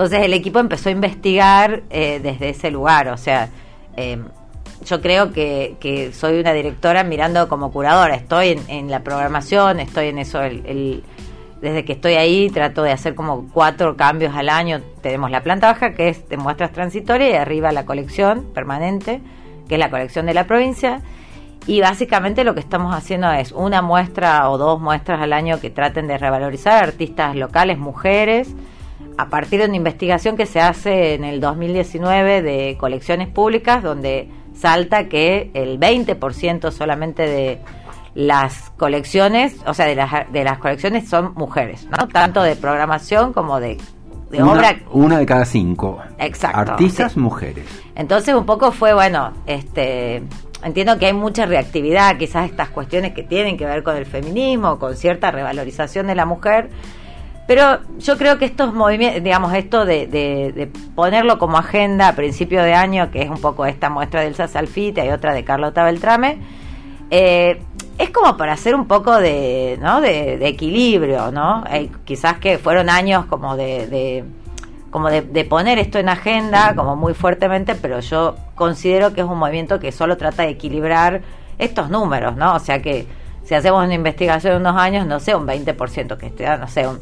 Entonces 0.00 0.24
el 0.24 0.32
equipo 0.32 0.58
empezó 0.60 0.88
a 0.88 0.92
investigar 0.92 1.82
eh, 1.90 2.20
desde 2.22 2.48
ese 2.48 2.70
lugar, 2.70 3.08
o 3.08 3.18
sea, 3.18 3.50
eh, 3.98 4.18
yo 4.86 5.02
creo 5.02 5.30
que, 5.30 6.10
soy 6.14 6.40
una 6.40 6.54
directora 6.54 7.04
mirando 7.04 7.50
como 7.50 7.70
curadora, 7.70 8.14
estoy 8.14 8.58
en, 8.66 8.90
la 8.90 9.00
programación, 9.00 9.78
estoy 9.78 10.06
en 10.06 10.18
eso, 10.18 10.40
el, 10.40 11.04
desde 11.60 11.84
que 11.84 11.92
estoy 11.92 12.14
ahí 12.14 12.48
trato 12.48 12.82
de 12.82 12.92
hacer 12.92 13.14
como 13.14 13.46
cuatro 13.52 13.98
cambios 13.98 14.34
al 14.34 14.48
año, 14.48 14.80
tenemos 15.02 15.30
la 15.30 15.42
planta 15.42 15.66
baja 15.66 15.92
que 15.92 16.08
es 16.08 16.26
de 16.30 16.38
muestras 16.38 16.72
transitorias 16.72 17.32
y 17.32 17.36
arriba 17.36 17.70
la 17.70 17.84
colección 17.84 18.46
permanente, 18.54 19.20
que 19.68 19.74
es 19.74 19.78
la 19.78 19.90
colección 19.90 20.24
de 20.24 20.32
la 20.32 20.46
provincia. 20.46 21.02
Y 21.66 21.82
básicamente 21.82 22.42
lo 22.44 22.54
que 22.54 22.60
estamos 22.60 22.94
haciendo 22.94 23.30
es 23.32 23.52
una 23.52 23.82
muestra 23.82 24.48
o 24.48 24.56
dos 24.56 24.80
muestras 24.80 25.20
al 25.20 25.34
año 25.34 25.60
que 25.60 25.68
traten 25.68 26.06
de 26.06 26.16
revalorizar 26.16 26.82
artistas 26.82 27.36
locales, 27.36 27.76
mujeres, 27.76 28.54
a 29.18 29.28
partir 29.28 29.60
de 29.60 29.66
una 29.66 29.76
investigación 29.76 30.36
que 30.36 30.46
se 30.46 30.60
hace 30.60 31.14
en 31.14 31.24
el 31.24 31.40
2019 31.40 32.42
de 32.42 32.76
colecciones 32.78 33.28
públicas, 33.28 33.82
donde 33.82 34.30
salta 34.54 35.08
que 35.08 35.50
el 35.54 35.78
20% 35.78 36.70
solamente 36.70 37.22
de 37.26 37.60
las 38.14 38.70
colecciones, 38.76 39.56
o 39.66 39.74
sea, 39.74 39.86
de 39.86 39.94
las, 39.94 40.32
de 40.32 40.44
las 40.44 40.58
colecciones 40.58 41.08
son 41.08 41.34
mujeres, 41.34 41.86
¿no? 41.86 42.08
Tanto 42.08 42.42
de 42.42 42.56
programación 42.56 43.32
como 43.32 43.60
de, 43.60 43.78
una, 44.32 44.52
obra. 44.52 44.76
Una 44.90 45.18
de 45.18 45.26
cada 45.26 45.44
cinco. 45.44 46.00
Exacto. 46.18 46.72
Artistas 46.72 47.16
mujeres. 47.16 47.64
Entonces 47.94 48.34
un 48.34 48.46
poco 48.46 48.72
fue, 48.72 48.94
bueno, 48.94 49.32
este... 49.46 50.22
Entiendo 50.62 50.98
que 50.98 51.06
hay 51.06 51.14
mucha 51.14 51.46
reactividad, 51.46 52.18
quizás 52.18 52.50
estas 52.50 52.68
cuestiones 52.68 53.14
que 53.14 53.22
tienen 53.22 53.56
que 53.56 53.64
ver 53.64 53.82
con 53.82 53.96
el 53.96 54.04
feminismo, 54.04 54.78
con 54.78 54.94
cierta 54.94 55.30
revalorización 55.30 56.06
de 56.06 56.14
la 56.14 56.26
mujer, 56.26 56.68
pero 57.50 57.80
yo 57.98 58.16
creo 58.16 58.38
que 58.38 58.44
estos 58.44 58.72
movimientos, 58.72 59.24
digamos, 59.24 59.52
esto 59.54 59.84
de, 59.84 60.70
ponerlo 60.94 61.40
como 61.40 61.58
agenda 61.58 62.06
a 62.06 62.12
principio 62.14 62.62
de 62.62 62.74
año, 62.74 63.10
que 63.10 63.22
es 63.22 63.28
un 63.28 63.40
poco 63.40 63.66
esta 63.66 63.90
muestra 63.90 64.20
del 64.20 64.36
Salfite 64.36 65.04
y 65.04 65.08
otra 65.08 65.34
de 65.34 65.42
Carlota 65.42 65.82
Beltrame, 65.82 66.38
eh, 67.10 67.60
es 67.98 68.10
como 68.10 68.36
para 68.36 68.52
hacer 68.52 68.76
un 68.76 68.86
poco 68.86 69.18
de, 69.18 69.80
¿no? 69.82 70.00
de, 70.00 70.46
equilibrio, 70.46 71.32
¿no? 71.32 71.64
Eh, 71.68 71.90
quizás 72.04 72.38
que 72.38 72.56
fueron 72.58 72.88
años 72.88 73.26
como 73.26 73.56
de, 73.56 74.24
como 74.92 75.10
de, 75.10 75.44
poner 75.44 75.80
esto 75.80 75.98
en 75.98 76.08
agenda, 76.08 76.76
como 76.76 76.94
muy 76.94 77.14
fuertemente, 77.14 77.74
pero 77.74 77.98
yo 77.98 78.36
considero 78.54 79.12
que 79.12 79.22
es 79.22 79.26
un 79.26 79.40
movimiento 79.40 79.80
que 79.80 79.90
solo 79.90 80.16
trata 80.16 80.44
de 80.44 80.50
equilibrar 80.50 81.22
estos 81.58 81.90
números, 81.90 82.36
¿no? 82.36 82.54
O 82.54 82.60
sea 82.60 82.80
que 82.80 83.08
si 83.42 83.56
hacemos 83.56 83.84
una 83.84 83.94
investigación 83.94 84.52
de 84.52 84.60
unos 84.60 84.80
años, 84.80 85.04
no 85.08 85.18
sé, 85.18 85.34
un 85.34 85.44
20% 85.44 86.16
que 86.16 86.26
esté, 86.26 86.46
no 86.56 86.68
sé, 86.68 86.86
un 86.86 87.00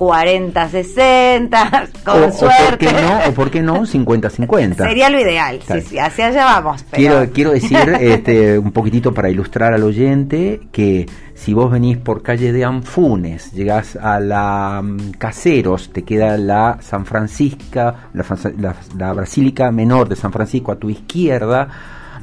40, 0.00 0.66
60, 0.70 1.88
con 2.06 2.32
suerte. 2.32 2.56
O 2.56 2.68
por 2.70 2.78
qué 2.78 2.92
no, 3.02 3.18
o 3.28 3.34
por 3.34 3.50
qué 3.50 3.62
no 3.62 3.84
50, 3.84 4.30
50. 4.30 4.88
Sería 4.88 5.10
lo 5.10 5.20
ideal, 5.20 5.60
sí, 5.62 5.80
sí, 5.82 5.98
hacia 5.98 6.28
allá 6.28 6.44
vamos. 6.46 6.82
Quiero, 6.90 7.30
quiero 7.30 7.50
decir 7.50 7.76
este, 8.00 8.58
un 8.58 8.72
poquitito 8.72 9.12
para 9.12 9.28
ilustrar 9.28 9.74
al 9.74 9.82
oyente 9.82 10.58
que 10.72 11.04
si 11.34 11.52
vos 11.52 11.70
venís 11.70 11.98
por 11.98 12.22
calle 12.22 12.50
de 12.50 12.64
Anfunes, 12.64 13.52
llegás 13.52 13.94
a 13.96 14.20
la 14.20 14.80
mm, 14.82 15.10
Caseros, 15.18 15.92
te 15.92 16.02
queda 16.02 16.38
la 16.38 16.78
San 16.80 17.04
Francisca, 17.04 18.08
la, 18.14 18.74
la 18.96 19.12
Basílica 19.12 19.70
Menor 19.70 20.08
de 20.08 20.16
San 20.16 20.32
Francisco 20.32 20.72
a 20.72 20.76
tu 20.76 20.88
izquierda, 20.88 21.68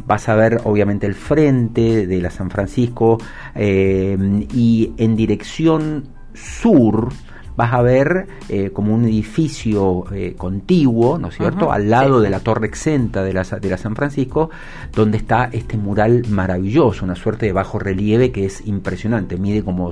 vas 0.07 0.27
a 0.29 0.33
ver 0.33 0.61
obviamente 0.63 1.05
el 1.05 1.13
frente 1.13 2.07
de 2.07 2.21
la 2.21 2.31
San 2.31 2.49
Francisco 2.49 3.19
eh, 3.53 4.17
y 4.51 4.93
en 4.97 5.15
dirección 5.15 6.05
sur 6.33 7.09
vas 7.57 7.73
a 7.73 7.81
ver 7.81 8.27
eh, 8.47 8.69
como 8.71 8.93
un 8.93 9.03
edificio 9.05 10.05
eh, 10.13 10.35
contiguo, 10.37 11.17
¿no 11.17 11.29
es 11.29 11.35
cierto?, 11.35 11.71
al 11.71 11.89
lado 11.89 12.21
de 12.21 12.29
la 12.29 12.39
torre 12.39 12.67
exenta 12.67 13.23
de 13.23 13.33
la, 13.33 13.43
de 13.43 13.69
la 13.69 13.77
San 13.77 13.95
Francisco, 13.95 14.51
donde 14.93 15.17
está 15.17 15.49
este 15.51 15.75
mural 15.75 16.23
maravilloso, 16.29 17.03
una 17.03 17.15
suerte 17.15 17.47
de 17.47 17.53
bajo 17.53 17.79
relieve 17.79 18.31
que 18.31 18.45
es 18.45 18.65
impresionante, 18.67 19.37
mide 19.37 19.63
como 19.63 19.91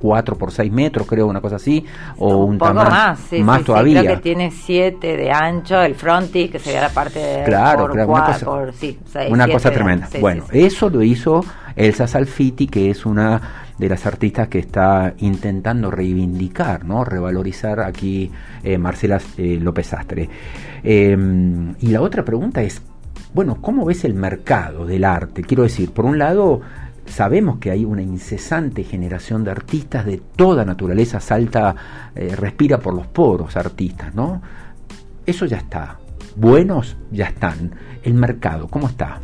4 0.00 0.38
por 0.38 0.52
6 0.52 0.72
metros, 0.72 1.06
creo, 1.06 1.26
una 1.26 1.40
cosa 1.40 1.56
así, 1.56 1.84
o 2.18 2.44
un, 2.44 2.58
poco 2.58 2.74
más, 2.74 3.18
sí, 3.28 3.42
más 3.42 3.64
todavía. 3.64 4.02
creo 4.02 4.14
que 4.14 4.22
tiene 4.22 4.52
7 4.52 5.16
de 5.16 5.32
ancho, 5.32 5.82
el 5.82 5.96
frontis, 5.96 6.48
que 6.48 6.60
sería 6.60 6.80
la 6.80 6.90
parte 6.90 7.18
de 7.18 7.44
claro, 7.44 7.82
por 7.82 7.92
claro, 7.92 8.12
una 8.12 8.24
cosa, 8.24 8.46
una 9.28 9.48
cosa 9.48 9.70
tremenda. 9.72 10.08
bueno, 10.20 10.44
eso 10.52 10.88
lo 10.88 11.02
hizo 11.02 11.44
Elsa 11.74 12.06
Salfiti, 12.06 12.68
que 12.68 12.90
es 12.90 13.04
una 13.04 13.69
de 13.80 13.88
las 13.88 14.04
artistas 14.06 14.48
que 14.48 14.58
está 14.58 15.14
intentando 15.18 15.90
reivindicar, 15.90 16.84
¿no? 16.84 17.02
revalorizar 17.02 17.80
aquí 17.80 18.30
eh, 18.62 18.76
Marcela 18.76 19.18
eh, 19.38 19.58
López 19.60 19.92
Astre. 19.94 20.28
Em, 20.82 21.74
y 21.80 21.88
la 21.88 22.02
otra 22.02 22.24
pregunta 22.24 22.62
es, 22.62 22.82
bueno, 23.32 23.56
¿cómo 23.60 23.86
ves 23.86 24.04
el 24.04 24.14
mercado 24.14 24.84
del 24.84 25.04
arte? 25.04 25.42
Quiero 25.42 25.62
decir, 25.62 25.92
por 25.92 26.04
un 26.04 26.18
lado, 26.18 26.60
sabemos 27.06 27.58
que 27.58 27.70
hay 27.70 27.86
una 27.86 28.02
incesante 28.02 28.84
generación 28.84 29.44
de 29.44 29.52
artistas 29.52 30.04
de 30.04 30.20
toda 30.36 30.64
naturaleza, 30.64 31.18
salta, 31.18 31.74
eh, 32.14 32.36
respira 32.36 32.78
por 32.78 32.94
los 32.94 33.06
poros 33.06 33.56
artistas, 33.56 34.14
¿no? 34.14 34.42
Eso 35.24 35.46
ya 35.46 35.56
está. 35.56 35.98
Buenos 36.36 36.96
ya 37.10 37.26
están. 37.26 37.72
El 38.02 38.14
mercado, 38.14 38.68
¿cómo 38.68 38.88
está? 38.88 39.20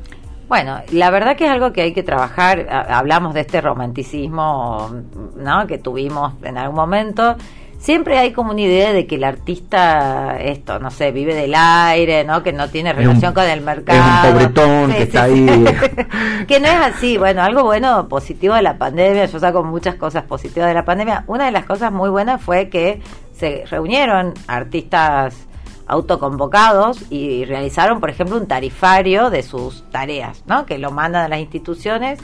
Bueno, 0.49 0.81
la 0.93 1.11
verdad 1.11 1.37
que 1.37 1.45
es 1.45 1.51
algo 1.51 1.73
que 1.73 1.83
hay 1.83 1.93
que 1.93 2.03
trabajar. 2.03 2.67
Hablamos 2.71 3.35
de 3.35 3.41
este 3.41 3.61
romanticismo 3.61 4.91
¿no? 5.37 5.67
que 5.67 5.79
tuvimos 5.79 6.35
en 6.43 6.59
algún 6.59 6.77
momento 6.77 7.37
siempre 7.79 8.19
hay 8.19 8.33
como 8.33 8.51
una 8.51 8.63
idea 8.63 8.93
de 8.93 9.07
que 9.07 9.15
el 9.17 9.25
artista, 9.25 10.39
esto, 10.41 10.79
no 10.79 10.91
sé, 10.91 11.13
vive 11.13 11.35
del 11.35 11.55
aire, 11.55 12.25
¿no? 12.25 12.43
Que 12.43 12.53
no 12.53 12.69
tiene 12.69 12.93
relación 12.93 13.33
con 13.33 13.45
el 13.45 13.61
mercado. 13.61 13.99
Es 13.99 14.25
un 14.25 14.33
pobretón 14.33 14.93
que 14.93 15.03
está 15.03 15.23
ahí. 15.25 15.47
que 16.49 16.61
no 16.61 16.67
es 16.67 16.81
así. 16.81 17.17
Bueno, 17.17 17.43
algo 17.43 17.63
bueno, 17.63 18.09
positivo 18.09 18.55
de 18.55 18.63
la 18.63 18.77
pandemia, 18.77 19.27
yo 19.27 19.39
saco 19.39 19.63
muchas 19.63 19.95
cosas 19.95 20.25
positivas 20.25 20.69
de 20.69 20.75
la 20.75 20.85
pandemia. 20.85 21.25
Una 21.27 21.47
de 21.47 21.53
las 21.53 21.65
cosas 21.65 21.93
muy 21.93 22.11
buenas 22.11 22.43
fue 22.43 22.69
que 22.69 23.01
se 23.33 23.65
reunieron 23.71 24.35
artistas 24.49 25.47
autoconvocados 25.87 27.11
y 27.11 27.45
realizaron, 27.45 28.01
por 28.01 28.11
ejemplo, 28.11 28.37
un 28.37 28.47
tarifario 28.47 29.31
de 29.31 29.43
sus 29.43 29.89
tareas, 29.91 30.43
¿no? 30.47 30.67
Que 30.67 30.79
lo 30.79 30.91
mandan 30.91 31.25
a 31.25 31.29
las 31.29 31.41
instituciones, 31.41 32.19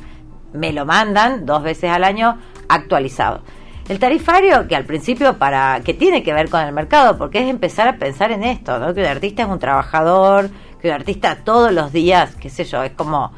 me 0.52 0.72
lo 0.72 0.84
mandan 0.84 1.46
dos 1.46 1.62
veces 1.62 1.90
al 1.90 2.04
año 2.04 2.38
actualizado. 2.68 3.40
El 3.88 3.98
tarifario, 3.98 4.68
que 4.68 4.76
al 4.76 4.84
principio 4.84 5.38
para 5.38 5.80
que 5.84 5.94
tiene 5.94 6.22
que 6.22 6.32
ver 6.32 6.48
con 6.48 6.60
el 6.60 6.72
mercado, 6.72 7.18
porque 7.18 7.40
es 7.40 7.48
empezar 7.48 7.88
a 7.88 7.96
pensar 7.96 8.30
en 8.30 8.44
esto, 8.44 8.78
¿no? 8.78 8.94
que 8.94 9.00
un 9.00 9.06
artista 9.06 9.42
es 9.42 9.48
un 9.48 9.58
trabajador, 9.58 10.50
que 10.80 10.88
un 10.88 10.94
artista 10.94 11.38
todos 11.44 11.72
los 11.72 11.92
días, 11.92 12.36
qué 12.36 12.48
sé 12.48 12.64
yo, 12.64 12.82
es 12.82 12.92
como, 12.92 13.32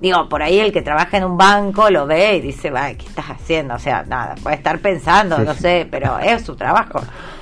digo, 0.00 0.28
por 0.28 0.42
ahí 0.42 0.60
el 0.60 0.72
que 0.72 0.82
trabaja 0.82 1.16
en 1.16 1.24
un 1.24 1.36
banco 1.36 1.90
lo 1.90 2.06
ve 2.06 2.36
y 2.36 2.40
dice, 2.40 2.70
va, 2.70 2.88
¿qué 2.94 3.06
estás 3.06 3.26
haciendo? 3.26 3.74
O 3.74 3.78
sea, 3.78 4.04
nada, 4.04 4.36
puede 4.42 4.56
estar 4.56 4.78
pensando, 4.78 5.38
no 5.38 5.54
sé, 5.54 5.86
pero 5.90 6.18
es 6.18 6.44
su 6.44 6.54
trabajo. 6.54 7.00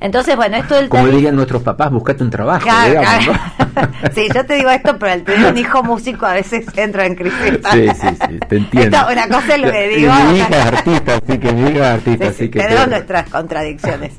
Entonces, 0.00 0.34
bueno, 0.34 0.56
esto 0.56 0.74
del 0.74 0.88
Como 0.88 1.06
dirían 1.06 1.36
nuestros 1.36 1.62
papás, 1.62 1.92
buscate 1.92 2.24
un 2.24 2.30
trabajo. 2.30 2.68
sí, 4.14 4.28
yo 4.34 4.44
te 4.44 4.54
digo 4.54 4.70
esto, 4.70 4.98
pero 4.98 5.12
el 5.12 5.22
tener 5.22 5.52
un 5.52 5.56
hijo 5.56 5.84
músico 5.84 6.26
a 6.26 6.32
veces 6.32 6.66
entra 6.76 7.06
en 7.06 7.14
crisis. 7.14 7.60
sí, 7.70 7.88
sí, 7.88 8.08
sí, 8.08 8.38
te 8.48 8.56
entiendo. 8.56 8.98
una 9.10 9.28
cosa 9.28 9.56
lo 9.56 9.70
que 9.70 9.88
digo. 9.88 10.12
Mi 10.12 10.38
hija 10.38 10.48
es 10.48 10.66
artista, 10.66 11.20
así 11.24 11.38
que 11.38 11.52
mi 11.52 11.70
hija 11.70 11.78
es 11.78 11.94
artista, 11.94 12.28
así 12.28 12.50
que. 12.50 12.58
Tenemos 12.58 12.88
nuestras 12.88 13.30
contradicciones. 13.30 14.14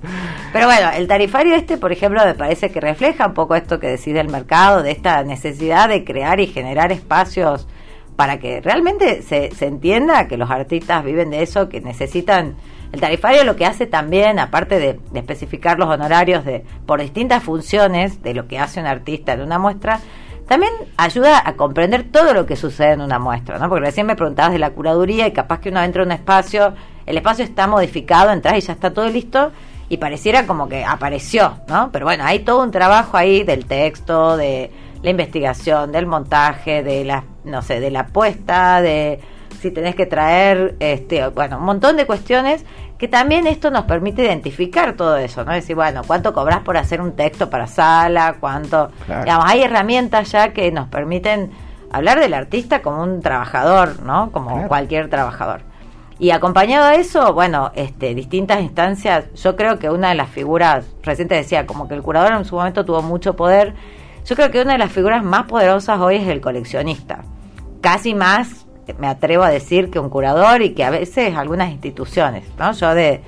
Pero 0.54 0.68
bueno, 0.68 0.90
el 0.96 1.08
tarifario 1.08 1.56
este, 1.56 1.78
por 1.78 1.92
ejemplo, 1.92 2.24
me 2.24 2.34
parece 2.34 2.70
que 2.70 2.80
refleja 2.80 3.28
un 3.28 3.34
poco 3.34 3.56
esto 3.56 3.80
que 3.80 3.88
decide 3.88 4.22
el 4.22 4.30
mercado, 4.30 4.84
de 4.84 4.92
esta 4.92 5.22
necesidad 5.24 5.90
de 5.90 6.06
crear 6.06 6.40
y 6.40 6.48
generar 6.48 6.94
espacios 6.94 7.68
para 8.16 8.40
que 8.40 8.62
realmente 8.62 9.22
se, 9.22 9.52
se 9.52 9.66
entienda 9.66 10.28
que 10.28 10.38
los 10.38 10.50
artistas 10.50 11.04
viven 11.04 11.30
de 11.30 11.44
eso, 11.44 11.68
que 11.68 11.82
necesitan 11.82 12.56
el 12.94 13.02
tarifario 13.02 13.44
lo 13.44 13.56
que 13.56 13.66
hace 13.66 13.88
también, 13.88 14.38
aparte 14.38 14.78
de, 14.78 15.00
especificar 15.16 15.80
los 15.80 15.90
honorarios 15.90 16.46
de, 16.46 16.64
por 16.86 17.02
distintas 17.02 17.42
funciones 17.42 18.22
de 18.22 18.36
lo 18.36 18.48
que 18.48 18.60
hace 18.60 18.80
un 18.80 18.86
artista 18.86 19.34
en 19.34 19.42
una 19.42 19.58
muestra, 19.58 20.00
también 20.48 20.72
ayuda 20.96 21.42
a 21.44 21.54
comprender 21.54 22.04
todo 22.12 22.36
lo 22.36 22.46
que 22.46 22.56
sucede 22.56 22.92
en 22.92 23.02
una 23.02 23.18
muestra, 23.18 23.58
¿no? 23.58 23.68
Porque 23.68 23.86
recién 23.86 24.06
me 24.06 24.16
preguntabas 24.16 24.54
de 24.54 24.60
la 24.60 24.70
curaduría 24.70 25.26
y 25.26 25.32
capaz 25.32 25.60
que 25.60 25.70
uno 25.70 25.82
entra 25.82 26.04
en 26.04 26.10
un 26.10 26.12
espacio, 26.12 26.76
el 27.08 27.18
espacio 27.18 27.44
está 27.44 27.66
modificado, 27.66 28.32
entras 28.32 28.58
y 28.58 28.62
ya 28.62 28.74
está 28.74 28.94
todo 28.94 29.10
listo, 29.10 29.52
y 29.90 29.98
pareciera 29.98 30.46
como 30.46 30.70
que 30.70 30.86
apareció, 30.86 31.62
¿no? 31.68 31.90
Pero 31.92 32.06
bueno, 32.06 32.26
hay 32.26 32.40
todo 32.40 32.62
un 32.62 32.70
trabajo 32.70 33.18
ahí 33.18 33.44
del 33.44 33.66
texto, 33.66 34.38
de 34.38 34.70
la 35.02 35.10
investigación, 35.10 35.92
del 35.92 36.06
montaje, 36.06 36.84
de 36.84 37.06
la, 37.06 37.24
no 37.44 37.64
sé, 37.64 37.80
de 37.80 37.90
la 37.90 38.06
puesta, 38.06 38.82
de 38.82 39.20
si 39.64 39.72
tenés 39.72 39.96
que 39.96 40.06
traer, 40.06 40.76
este, 40.80 41.26
bueno, 41.30 41.58
un 41.58 41.64
montón 41.64 41.96
de 41.96 42.06
cuestiones 42.06 42.66
que 43.04 43.10
también 43.10 43.48
esto 43.48 43.70
nos 43.70 43.84
permite 43.84 44.24
identificar 44.24 44.94
todo 44.94 45.18
eso, 45.18 45.44
¿no? 45.44 45.52
Decir, 45.52 45.76
bueno, 45.76 46.04
¿cuánto 46.08 46.32
cobras 46.32 46.62
por 46.62 46.78
hacer 46.78 47.02
un 47.02 47.18
texto 47.18 47.50
para 47.50 47.68
sala? 47.68 48.38
¿Cuánto? 48.40 48.92
Digamos, 49.06 49.44
hay 49.46 49.62
herramientas 49.62 50.32
ya 50.32 50.54
que 50.54 50.72
nos 50.72 50.88
permiten 50.88 51.52
hablar 51.92 52.22
del 52.22 52.34
artista 52.34 52.82
como 52.82 53.04
un 53.04 53.22
trabajador, 53.22 54.02
¿no? 54.04 54.32
Como 54.32 54.70
cualquier 54.70 55.10
trabajador. 55.10 55.64
Y 56.18 56.32
acompañado 56.32 56.86
a 56.86 56.96
eso, 56.96 57.34
bueno, 57.34 57.74
este, 57.76 58.16
distintas 58.16 58.62
instancias, 58.62 59.26
yo 59.34 59.58
creo 59.58 59.80
que 59.80 59.90
una 59.90 60.08
de 60.08 60.16
las 60.16 60.30
figuras, 60.30 60.86
reciente 61.02 61.36
decía, 61.36 61.66
como 61.66 61.90
que 61.90 61.96
el 61.96 62.04
curador 62.04 62.32
en 62.32 62.46
su 62.46 62.56
momento 62.56 62.86
tuvo 62.86 63.02
mucho 63.02 63.36
poder, 63.36 63.74
yo 64.24 64.38
creo 64.38 64.50
que 64.50 64.62
una 64.62 64.72
de 64.72 64.80
las 64.80 64.94
figuras 64.94 65.26
más 65.26 65.44
poderosas 65.44 66.00
hoy 66.00 66.16
es 66.16 66.28
el 66.30 66.40
coleccionista. 66.40 67.26
Casi 67.82 68.14
más, 68.14 68.66
me 68.98 69.08
atrevo 69.08 69.44
a 69.44 69.50
decir, 69.50 69.90
que 69.90 70.00
un 70.00 70.10
curador 70.10 70.62
y 70.62 70.74
que 70.74 70.84
a 70.84 70.90
veces 70.90 71.36
algunas 71.36 71.72
instituciones, 71.72 72.44
¿no? 72.58 72.72
Yo 72.74 72.94
de, 72.94 73.22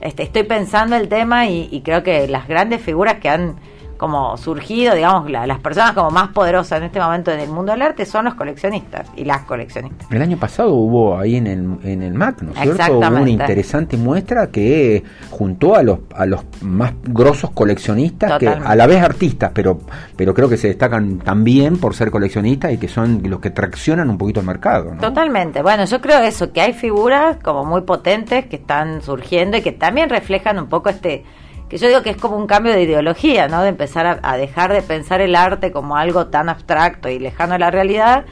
este, 0.00 0.22
estoy 0.22 0.42
pensando 0.42 0.96
el 0.96 1.08
tema 1.08 1.48
y 1.48 1.82
creo 1.84 2.02
que 2.02 2.26
las 2.28 2.48
grandes 2.48 2.80
figuras 2.80 3.16
que 3.20 3.28
han 3.28 3.56
como 3.98 4.36
surgido, 4.36 4.94
digamos, 4.94 5.28
las 5.28 5.58
personas 5.58 5.92
como 5.92 6.10
más 6.10 6.28
poderosas 6.28 6.78
en 6.78 6.84
este 6.84 7.00
momento 7.00 7.32
en 7.32 7.40
el 7.40 7.50
mundo 7.50 7.72
del 7.72 7.82
arte 7.82 8.06
son 8.06 8.26
los 8.26 8.34
coleccionistas 8.34 9.10
y 9.16 9.24
las 9.24 9.42
coleccionistas. 9.42 10.10
El 10.10 10.22
año 10.22 10.36
pasado 10.36 10.72
hubo 10.72 11.18
ahí 11.18 11.34
en 11.34 11.48
el, 11.48 11.78
en 11.82 12.02
el 12.04 12.14
MAC, 12.14 12.42
¿no 12.42 12.52
es 12.52 12.60
cierto? 12.60 12.98
Hubo 12.98 13.06
una 13.08 13.28
interesante 13.28 13.96
muestra 13.96 14.46
que 14.46 15.02
juntó 15.30 15.74
a 15.74 15.82
los, 15.82 15.98
a 16.14 16.26
los 16.26 16.42
más 16.62 16.92
grosos 17.02 17.50
coleccionistas, 17.50 18.38
que 18.38 18.48
a 18.48 18.76
la 18.76 18.86
vez 18.86 19.02
artistas, 19.02 19.50
pero, 19.52 19.80
pero 20.16 20.32
creo 20.32 20.48
que 20.48 20.56
se 20.56 20.68
destacan 20.68 21.18
también 21.18 21.78
por 21.78 21.96
ser 21.96 22.12
coleccionistas 22.12 22.72
y 22.72 22.78
que 22.78 22.86
son 22.86 23.22
los 23.24 23.40
que 23.40 23.50
traccionan 23.50 24.08
un 24.08 24.16
poquito 24.16 24.38
el 24.38 24.46
mercado. 24.46 24.94
¿no? 24.94 25.00
Totalmente. 25.00 25.60
Bueno, 25.60 25.84
yo 25.84 26.00
creo 26.00 26.20
eso, 26.20 26.52
que 26.52 26.60
hay 26.60 26.72
figuras 26.72 27.38
como 27.42 27.64
muy 27.64 27.80
potentes 27.80 28.46
que 28.46 28.56
están 28.56 29.02
surgiendo 29.02 29.56
y 29.56 29.62
que 29.62 29.72
también 29.72 30.08
reflejan 30.08 30.60
un 30.60 30.68
poco 30.68 30.88
este 30.88 31.24
que 31.68 31.78
yo 31.78 31.88
digo 31.88 32.02
que 32.02 32.10
es 32.10 32.16
como 32.16 32.36
un 32.36 32.46
cambio 32.46 32.72
de 32.72 32.82
ideología, 32.82 33.48
¿no? 33.48 33.62
De 33.62 33.68
empezar 33.68 34.20
a, 34.22 34.36
dejar 34.36 34.72
de 34.72 34.82
pensar 34.82 35.20
el 35.20 35.34
arte 35.34 35.70
como 35.70 35.96
algo 35.96 36.28
tan 36.28 36.48
abstracto 36.48 37.08
y 37.08 37.18
lejano 37.18 37.54
a 37.54 37.58
la 37.58 37.70
realidad 37.70 38.24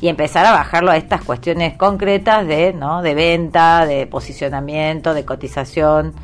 y 0.00 0.08
empezar 0.08 0.46
a 0.46 0.52
bajarlo 0.52 0.90
a 0.90 0.96
estas 0.96 1.22
cuestiones 1.22 1.76
concretas 1.76 2.46
de, 2.46 2.72
¿no? 2.72 3.02
De 3.02 3.14
venta, 3.14 3.84
de 3.86 4.06
posicionamiento, 4.06 5.12
de 5.12 5.24
cotización, 5.24 6.14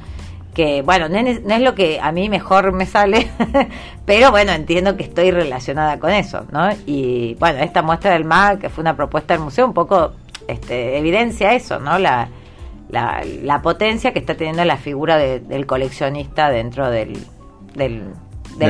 que 0.54 0.82
bueno, 0.82 1.08
no 1.08 1.18
es, 1.18 1.42
no 1.42 1.54
es 1.54 1.60
lo 1.60 1.74
que 1.74 2.00
a 2.00 2.12
mí 2.12 2.28
mejor 2.28 2.72
me 2.72 2.86
sale, 2.86 3.30
pero 4.06 4.30
bueno, 4.30 4.52
entiendo 4.52 4.96
que 4.96 5.02
estoy 5.02 5.30
relacionada 5.32 5.98
con 5.98 6.10
eso, 6.10 6.46
¿no? 6.50 6.70
Y 6.86 7.34
bueno, 7.40 7.58
esta 7.58 7.82
muestra 7.82 8.12
del 8.12 8.24
MAC, 8.24 8.60
que 8.60 8.70
fue 8.70 8.82
una 8.82 8.96
propuesta 8.96 9.34
del 9.34 9.42
museo, 9.42 9.66
un 9.66 9.74
poco 9.74 10.12
este, 10.48 10.96
evidencia 10.96 11.52
eso, 11.54 11.78
¿no? 11.80 11.98
La, 11.98 12.28
la, 12.94 13.60
potencia 13.62 14.12
que 14.12 14.18
está 14.18 14.36
teniendo 14.36 14.64
la 14.64 14.76
figura 14.76 15.18
del 15.18 15.66
coleccionista 15.66 16.50
dentro 16.50 16.90
del, 16.90 17.18
del, 17.74 18.04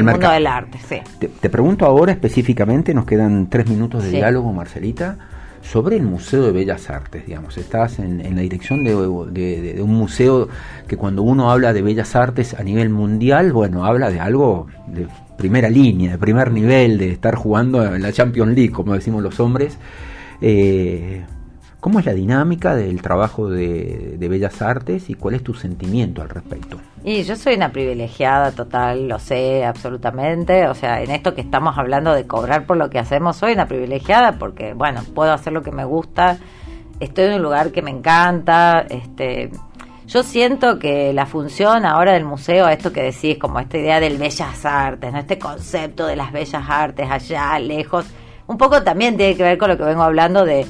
mundo 0.02 0.30
del 0.30 0.46
arte. 0.46 0.78
Te, 1.18 1.50
pregunto 1.50 1.86
ahora 1.86 2.12
específicamente, 2.12 2.94
nos 2.94 3.04
quedan 3.04 3.48
tres 3.50 3.68
minutos 3.68 4.04
de 4.04 4.10
diálogo, 4.10 4.52
Marcelita, 4.52 5.18
sobre 5.62 5.96
el 5.96 6.02
Museo 6.02 6.44
de 6.44 6.52
Bellas 6.52 6.90
Artes, 6.90 7.26
digamos. 7.26 7.56
Estás 7.56 7.98
en, 7.98 8.34
la 8.34 8.42
dirección 8.42 8.84
de, 8.84 8.94
un 8.94 9.94
museo 9.94 10.48
que 10.88 10.96
cuando 10.96 11.22
uno 11.22 11.50
habla 11.50 11.72
de 11.72 11.82
Bellas 11.82 12.16
Artes 12.16 12.54
a 12.54 12.62
nivel 12.62 12.90
mundial, 12.90 13.52
bueno, 13.52 13.84
habla 13.84 14.10
de 14.10 14.20
algo 14.20 14.66
de 14.86 15.06
primera 15.36 15.68
línea, 15.68 16.12
de 16.12 16.18
primer 16.18 16.50
nivel, 16.50 16.98
de 16.98 17.10
estar 17.10 17.34
jugando 17.34 17.84
en 17.94 18.02
la 18.02 18.12
Champions 18.12 18.54
League, 18.54 18.72
como 18.72 18.94
decimos 18.94 19.22
los 19.22 19.40
hombres. 19.40 19.78
Eh, 20.40 21.24
¿Cómo 21.84 21.98
es 21.98 22.06
la 22.06 22.14
dinámica 22.14 22.74
del 22.74 23.02
trabajo 23.02 23.50
de, 23.50 24.16
Bellas 24.18 24.62
Artes 24.62 25.10
y 25.10 25.14
cuál 25.16 25.34
es 25.34 25.44
tu 25.44 25.52
sentimiento 25.52 26.22
al 26.22 26.30
respecto? 26.30 26.78
Y 27.04 27.24
yo 27.24 27.36
soy 27.36 27.56
una 27.56 27.72
privilegiada 27.72 28.52
total, 28.52 29.06
lo 29.06 29.18
sé 29.18 29.66
absolutamente. 29.66 30.66
O 30.66 30.74
sea, 30.74 31.02
en 31.02 31.10
esto 31.10 31.34
que 31.34 31.42
estamos 31.42 31.76
hablando 31.76 32.14
de 32.14 32.26
cobrar 32.26 32.64
por 32.64 32.78
lo 32.78 32.88
que 32.88 32.98
hacemos, 32.98 33.36
soy 33.36 33.52
una 33.52 33.68
privilegiada 33.68 34.38
porque, 34.38 34.72
bueno, 34.72 35.02
puedo 35.14 35.34
hacer 35.34 35.52
lo 35.52 35.60
que 35.60 35.72
me 35.72 35.84
gusta, 35.84 36.38
estoy 37.00 37.26
en 37.26 37.34
un 37.34 37.42
lugar 37.42 37.70
que 37.70 37.82
me 37.82 37.90
encanta, 37.90 38.86
este. 38.88 39.50
Yo 40.06 40.22
siento 40.22 40.78
que 40.78 41.12
la 41.12 41.26
función 41.26 41.84
ahora 41.84 42.14
del 42.14 42.24
museo, 42.24 42.66
esto 42.66 42.94
que 42.94 43.02
decís, 43.02 43.36
como 43.36 43.60
esta 43.60 43.76
idea 43.76 44.00
del 44.00 44.16
bellas 44.16 44.64
artes, 44.64 45.12
¿no? 45.12 45.18
este 45.18 45.38
concepto 45.38 46.06
de 46.06 46.16
las 46.16 46.32
bellas 46.32 46.64
artes 46.66 47.10
allá, 47.10 47.58
lejos, 47.58 48.06
un 48.46 48.56
poco 48.56 48.82
también 48.82 49.18
tiene 49.18 49.36
que 49.36 49.42
ver 49.42 49.58
con 49.58 49.68
lo 49.68 49.76
que 49.76 49.84
vengo 49.84 50.02
hablando 50.02 50.46
de, 50.46 50.66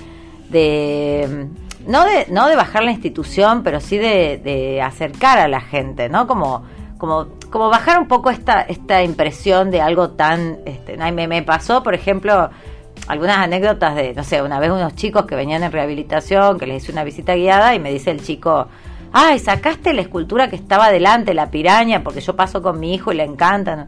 de 0.51 1.49
no 1.87 2.05
de 2.05 2.27
no 2.31 2.49
de 2.49 2.57
bajar 2.57 2.85
la 2.85 2.93
institución, 2.93 3.63
pero 3.63 3.81
sí 3.81 3.99
de, 3.99 4.81
acercar 4.83 5.39
a 5.39 5.49
la 5.49 5.61
gente, 5.61 6.09
¿no? 6.09 6.27
Como 6.27 6.65
como 6.99 7.27
como 7.51 7.69
bajar 7.69 7.99
un 7.99 8.09
poco 8.09 8.31
esta 8.31 8.63
esta 8.63 9.03
impresión 9.03 9.71
de 9.71 9.81
algo 9.81 10.11
tan 10.11 10.59
este, 10.65 10.97
me, 10.97 11.43
pasó, 11.43 11.83
por 11.83 11.95
ejemplo, 11.95 12.51
algunas 13.09 13.39
anécdotas 13.39 13.95
de, 13.95 14.15
no 14.15 14.25
sé, 14.25 14.43
una 14.43 14.59
vez 14.61 14.71
unos 14.71 14.95
chicos 14.95 15.27
que 15.27 15.37
venían 15.37 15.63
en 15.63 15.73
rehabilitación, 15.73 16.59
que 16.59 16.67
les 16.67 16.83
hice 16.83 16.93
una 16.93 17.05
visita 17.05 17.35
guiada 17.35 17.75
y 17.75 17.79
me 17.81 17.93
dice 17.93 18.11
el 18.11 18.23
chico, 18.23 18.69
ay, 19.13 19.39
sacaste 19.39 19.93
la 19.93 20.03
escultura 20.03 20.49
que 20.49 20.57
estaba 20.57 20.91
delante, 20.91 21.35
la 21.35 21.51
piraña, 21.51 22.03
porque 22.03 22.21
yo 22.21 22.35
paso 22.35 22.63
con 22.63 22.81
mi 22.81 22.95
hijo 22.95 23.13
y 23.13 23.17
le 23.17 23.25
encanta. 23.25 23.87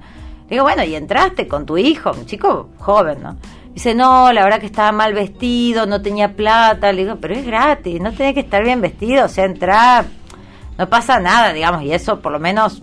Digo, 0.49 0.63
bueno, 0.63 0.85
y 0.85 0.95
entraste 0.95 1.49
con 1.49 1.67
tu 1.67 1.77
hijo, 1.77 2.13
un 2.13 2.27
chico 2.27 2.69
joven, 2.79 3.23
¿no? 3.23 3.37
Dice, 3.77 3.95
no, 3.95 4.33
la 4.33 4.43
verdad 4.43 4.59
que 4.59 4.65
estaba 4.65 4.91
mal 4.91 5.13
vestido, 5.13 5.85
no 5.85 6.01
tenía 6.01 6.33
plata. 6.33 6.91
Le 6.95 7.03
digo, 7.03 7.19
pero 7.21 7.35
es 7.35 7.45
gratis, 7.45 8.01
no 8.01 8.11
tenés 8.11 8.33
que 8.33 8.41
estar 8.41 8.65
bien 8.65 8.81
vestido, 8.81 9.27
o 9.27 9.29
sea, 9.29 9.45
entrar, 9.45 10.07
no 10.79 10.89
pasa 10.89 11.21
nada, 11.21 11.53
digamos, 11.53 11.83
y 11.83 11.93
eso 11.93 12.23
por 12.23 12.33
lo 12.33 12.39
menos 12.39 12.83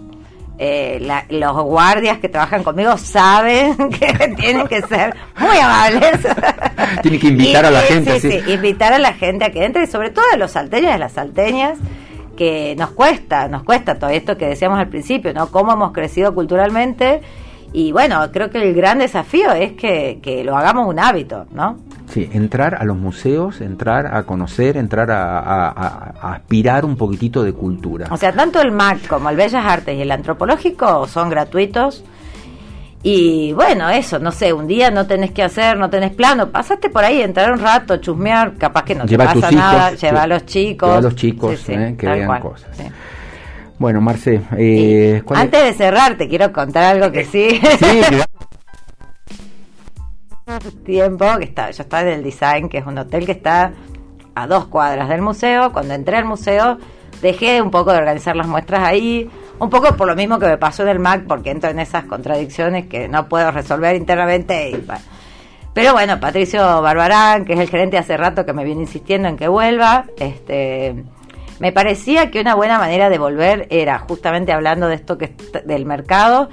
eh, 0.59 1.03
los 1.31 1.63
guardias 1.63 2.19
que 2.19 2.29
trabajan 2.29 2.63
conmigo 2.63 2.95
saben 2.99 3.75
que 3.89 4.35
tienen 4.37 4.67
que 4.67 4.83
ser 4.83 5.15
muy 5.35 5.57
amables. 5.57 6.19
Tienen 7.01 7.19
que 7.19 7.27
invitar 7.27 7.65
a 7.65 7.71
la 7.71 7.81
gente. 7.81 8.19
Sí, 8.19 8.29
sí, 8.29 8.51
invitar 8.51 8.93
a 8.93 8.99
la 8.99 9.13
gente 9.13 9.45
a 9.45 9.49
que 9.51 9.65
entre, 9.65 9.85
y 9.85 9.87
sobre 9.87 10.11
todo 10.11 10.25
a 10.31 10.37
los 10.37 10.51
salteños 10.51 10.91
y 10.91 10.93
a 10.93 10.99
las 10.99 11.13
salteñas, 11.13 11.79
que 12.37 12.75
nos 12.77 12.91
cuesta, 12.91 13.47
nos 13.47 13.63
cuesta 13.63 13.97
todo 13.97 14.11
esto 14.11 14.37
que 14.37 14.45
decíamos 14.45 14.77
al 14.77 14.89
principio, 14.89 15.33
¿no? 15.33 15.47
Cómo 15.49 15.73
hemos 15.73 15.91
crecido 15.91 16.35
culturalmente 16.35 17.21
y 17.73 17.91
bueno, 17.91 18.29
creo 18.31 18.51
que 18.51 18.61
el 18.61 18.75
gran 18.75 18.99
desafío 18.99 19.51
es 19.51 19.73
que, 19.73 20.43
lo 20.45 20.55
hagamos 20.55 20.87
un 20.87 20.99
hábito, 20.99 21.47
¿no? 21.51 21.79
Sí, 22.07 22.29
entrar 22.31 22.75
a 22.75 22.83
los 22.83 22.95
museos, 22.95 23.61
entrar 23.61 24.15
a 24.15 24.23
conocer, 24.23 24.77
entrar 24.77 25.09
a, 25.09 25.69
aspirar 26.33 26.85
un 26.85 26.95
poquitito 26.95 27.43
de 27.43 27.53
cultura. 27.53 28.07
O 28.11 28.17
sea, 28.17 28.31
tanto 28.31 28.61
el 28.61 28.71
MAC 28.71 29.07
como 29.07 29.29
el 29.29 29.35
Bellas 29.35 29.65
Artes 29.65 29.97
y 29.97 30.01
el 30.01 30.11
Antropológico 30.11 31.07
son 31.07 31.29
gratuitos. 31.29 32.03
Y 33.01 33.51
bueno, 33.53 33.89
eso, 33.89 34.19
no 34.19 34.31
sé, 34.31 34.53
un 34.53 34.67
día 34.67 34.91
no 34.91 35.07
tenés 35.07 35.31
que 35.31 35.41
hacer, 35.41 35.75
no 35.77 35.89
tenés 35.89 36.11
plano, 36.11 36.49
pasaste 36.49 36.89
por 36.89 37.03
ahí, 37.03 37.21
entrar 37.21 37.51
un 37.51 37.59
rato, 37.59 37.97
chusmear, 37.97 38.53
capaz 38.57 38.83
que 38.83 38.95
no 38.95 39.05
te 39.05 39.17
pasa 39.17 39.51
nada, 39.51 39.91
lleva 39.95 40.23
a 40.23 40.27
los 40.27 40.45
chicos. 40.45 40.87
Lleva 40.87 40.99
a 40.99 41.01
los 41.01 41.15
chicos, 41.15 41.69
eh, 41.69 41.95
que 41.97 42.05
vean 42.07 42.39
cosas. 42.39 42.69
Bueno, 43.79 44.01
Marce, 44.01 44.41
eh, 44.57 45.23
antes 45.33 45.63
de 45.63 45.73
cerrar, 45.73 46.17
te 46.17 46.27
quiero 46.27 46.53
contar 46.53 46.83
algo 46.83 47.11
que 47.11 47.25
sí. 47.25 47.59
Sí, 47.79 48.01
tiempo 50.85 51.25
que 51.37 51.45
está, 51.45 51.71
yo 51.71 51.83
estaba 51.83 52.03
en 52.03 52.19
el 52.19 52.23
Design, 52.23 52.69
que 52.69 52.77
es 52.77 52.85
un 52.85 52.97
hotel 52.97 53.25
que 53.25 53.31
está 53.31 53.73
a 54.35 54.47
dos 54.47 54.67
cuadras 54.67 55.09
del 55.09 55.21
museo. 55.21 55.71
Cuando 55.71 55.93
entré 55.93 56.17
al 56.17 56.25
museo, 56.25 56.77
dejé 57.21 57.61
un 57.61 57.71
poco 57.71 57.91
de 57.91 57.97
organizar 57.97 58.35
las 58.35 58.47
muestras 58.47 58.83
ahí, 58.83 59.29
un 59.59 59.69
poco 59.69 59.95
por 59.95 60.07
lo 60.07 60.15
mismo 60.15 60.39
que 60.39 60.47
me 60.47 60.57
pasó 60.57 60.83
en 60.83 60.89
el 60.89 60.99
MAC, 60.99 61.25
porque 61.25 61.51
entro 61.51 61.69
en 61.69 61.79
esas 61.79 62.05
contradicciones 62.05 62.87
que 62.87 63.07
no 63.07 63.27
puedo 63.27 63.51
resolver 63.51 63.95
internamente. 63.95 64.79
Pero 65.73 65.93
bueno, 65.93 66.19
Patricio 66.19 66.81
Barbarán, 66.81 67.45
que 67.45 67.53
es 67.53 67.59
el 67.59 67.69
gerente 67.69 67.97
hace 67.97 68.15
rato 68.15 68.45
que 68.45 68.53
me 68.53 68.63
viene 68.63 68.81
insistiendo 68.81 69.27
en 69.27 69.37
que 69.37 69.47
vuelva, 69.47 70.05
este 70.17 71.03
me 71.63 71.71
parecía 71.71 72.29
que 72.29 72.41
una 72.41 72.55
buena 72.55 72.77
manera 72.77 73.09
de 73.09 73.17
volver 73.17 73.67
era, 73.69 73.97
justamente 73.97 74.51
hablando 74.51 74.89
de 74.89 74.95
esto 74.95 75.17
que 75.17 75.33
del 75.63 75.85
mercado, 75.85 76.49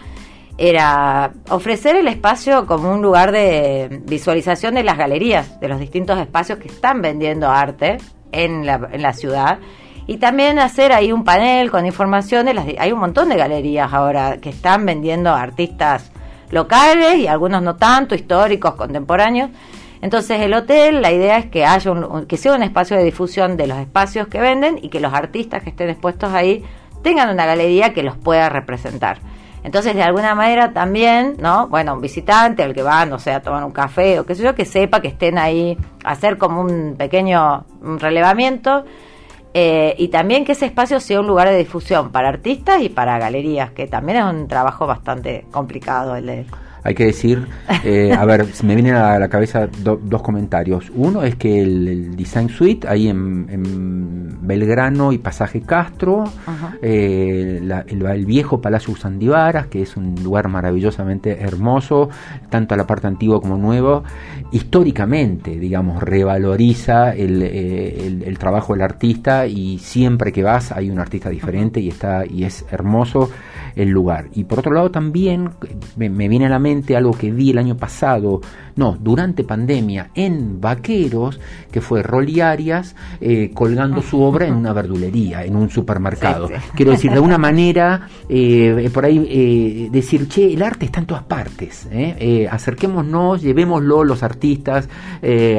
era 0.56 1.32
ofrecer 1.48 1.96
el 1.96 2.06
espacio 2.06 2.64
como 2.64 2.92
un 2.92 3.02
lugar 3.02 3.32
de 3.32 4.02
visualización 4.04 4.76
de 4.76 4.84
las 4.84 4.96
galerías, 4.96 5.58
de 5.58 5.66
los 5.66 5.80
distintos 5.80 6.16
espacios 6.20 6.60
que 6.60 6.68
están 6.68 7.02
vendiendo 7.02 7.50
arte 7.50 7.98
en 8.30 8.64
la, 8.64 8.88
en 8.92 9.02
la 9.02 9.12
ciudad. 9.12 9.58
Y 10.06 10.18
también 10.18 10.60
hacer 10.60 10.92
ahí 10.92 11.10
un 11.10 11.24
panel 11.24 11.72
con 11.72 11.86
información 11.86 12.46
de 12.46 12.54
las... 12.54 12.66
Hay 12.78 12.92
un 12.92 13.00
montón 13.00 13.30
de 13.30 13.36
galerías 13.36 13.92
ahora 13.92 14.36
que 14.36 14.50
están 14.50 14.86
vendiendo 14.86 15.34
artistas 15.34 16.12
locales 16.52 17.16
y 17.16 17.26
algunos 17.26 17.64
no 17.64 17.74
tanto, 17.74 18.14
históricos, 18.14 18.76
contemporáneos, 18.76 19.50
entonces 20.02 20.40
el 20.40 20.54
hotel, 20.54 21.02
la 21.02 21.12
idea 21.12 21.38
es 21.38 21.46
que 21.46 21.64
haya 21.64 21.90
un, 21.90 22.26
que 22.26 22.36
sea 22.36 22.54
un 22.54 22.62
espacio 22.62 22.96
de 22.96 23.04
difusión 23.04 23.56
de 23.56 23.66
los 23.66 23.78
espacios 23.78 24.28
que 24.28 24.40
venden 24.40 24.78
y 24.80 24.88
que 24.88 25.00
los 25.00 25.12
artistas 25.12 25.62
que 25.62 25.70
estén 25.70 25.90
expuestos 25.90 26.32
ahí 26.32 26.64
tengan 27.02 27.30
una 27.30 27.46
galería 27.46 27.92
que 27.92 28.02
los 28.02 28.16
pueda 28.16 28.48
representar. 28.48 29.18
Entonces, 29.62 29.94
de 29.94 30.02
alguna 30.02 30.34
manera 30.34 30.72
también, 30.72 31.36
¿no? 31.38 31.68
Bueno, 31.68 31.92
un 31.92 32.00
visitante, 32.00 32.62
el 32.62 32.72
que 32.72 32.82
va, 32.82 33.04
no 33.04 33.18
sé, 33.18 33.32
a 33.32 33.42
tomar 33.42 33.62
un 33.62 33.72
café 33.72 34.18
o 34.18 34.24
qué 34.24 34.34
sé 34.34 34.42
yo, 34.42 34.54
que 34.54 34.64
sepa 34.64 35.02
que 35.02 35.08
estén 35.08 35.36
ahí, 35.36 35.76
hacer 36.02 36.38
como 36.38 36.62
un 36.62 36.94
pequeño 36.96 37.66
relevamiento. 37.98 38.84
Eh, 39.52 39.96
y 39.98 40.08
también 40.08 40.44
que 40.44 40.52
ese 40.52 40.64
espacio 40.64 40.98
sea 41.00 41.20
un 41.20 41.26
lugar 41.26 41.48
de 41.48 41.58
difusión 41.58 42.10
para 42.10 42.28
artistas 42.28 42.80
y 42.80 42.88
para 42.88 43.18
galerías, 43.18 43.72
que 43.72 43.86
también 43.86 44.18
es 44.18 44.24
un 44.24 44.48
trabajo 44.48 44.86
bastante 44.86 45.44
complicado 45.50 46.16
el 46.16 46.26
de 46.26 46.46
hay 46.82 46.94
que 46.94 47.04
decir, 47.04 47.46
eh, 47.84 48.12
a 48.12 48.24
ver, 48.24 48.46
me 48.62 48.74
vienen 48.74 48.94
a 48.94 49.18
la 49.18 49.28
cabeza 49.28 49.68
dos 49.82 50.22
comentarios. 50.22 50.90
Uno 50.94 51.22
es 51.22 51.36
que 51.36 51.60
el, 51.60 52.16
Design 52.16 52.48
Suite, 52.48 52.88
ahí 52.88 53.08
en, 53.08 54.38
Belgrano 54.42 55.12
y 55.12 55.18
Pasaje 55.18 55.60
Castro, 55.60 56.24
eh, 56.82 57.60
el, 57.86 58.26
viejo 58.26 58.60
Palacio 58.60 58.96
Sandivaras, 58.96 59.66
que 59.66 59.82
es 59.82 59.96
un 59.96 60.14
lugar 60.22 60.48
maravillosamente 60.48 61.42
hermoso, 61.42 62.08
tanto 62.48 62.74
a 62.74 62.76
la 62.76 62.86
parte 62.86 63.06
antigua 63.06 63.40
como 63.40 63.58
nuevo, 63.58 64.02
históricamente, 64.50 65.58
digamos, 65.58 66.02
revaloriza 66.02 67.14
el, 67.14 67.42
eh, 67.42 68.34
trabajo 68.38 68.72
del 68.72 68.82
artista 68.82 69.46
y 69.46 69.78
siempre 69.78 70.32
que 70.32 70.42
vas 70.42 70.72
hay 70.72 70.90
un 70.90 70.98
artista 70.98 71.28
diferente 71.28 71.80
y 71.80 71.88
está 71.88 72.24
y 72.24 72.44
es 72.44 72.64
hermoso 72.70 73.30
el 73.76 73.88
lugar. 73.90 74.28
Y 74.34 74.44
por 74.44 74.60
otro 74.60 74.72
lado 74.72 74.90
también 74.90 75.50
me, 75.96 76.28
viene 76.28 76.46
a 76.46 76.50
la 76.50 76.58
mente 76.58 76.96
algo 76.96 77.12
que 77.12 77.30
vi 77.30 77.50
el 77.50 77.58
año 77.58 77.76
pasado, 77.76 78.40
no, 78.76 78.96
durante 78.98 79.44
pandemia, 79.44 80.10
en 80.14 80.60
Vaqueros, 80.60 81.40
que 81.70 81.80
fue 81.80 82.02
Rolly 82.02 82.40
Arias 82.40 82.94
eh, 83.20 83.50
colgando 83.52 84.02
su 84.02 84.20
obra 84.20 84.46
en 84.46 84.54
una 84.54 84.72
verdulería, 84.72 85.44
en 85.44 85.56
un 85.56 85.70
supermercado. 85.70 86.48
Quiero 86.74 86.92
decir, 86.92 87.12
de 87.12 87.20
una 87.20 87.38
manera, 87.38 88.08
eh, 88.28 88.90
por 88.92 89.04
ahí 89.04 89.26
eh, 89.28 89.88
decir, 89.90 90.28
che, 90.28 90.52
el 90.52 90.62
arte 90.62 90.86
está 90.86 91.00
en 91.00 91.06
todas 91.06 91.24
partes, 91.24 91.88
acerquémonos, 92.50 93.42
llevémoslo 93.42 94.04
los 94.04 94.22
artistas, 94.22 94.88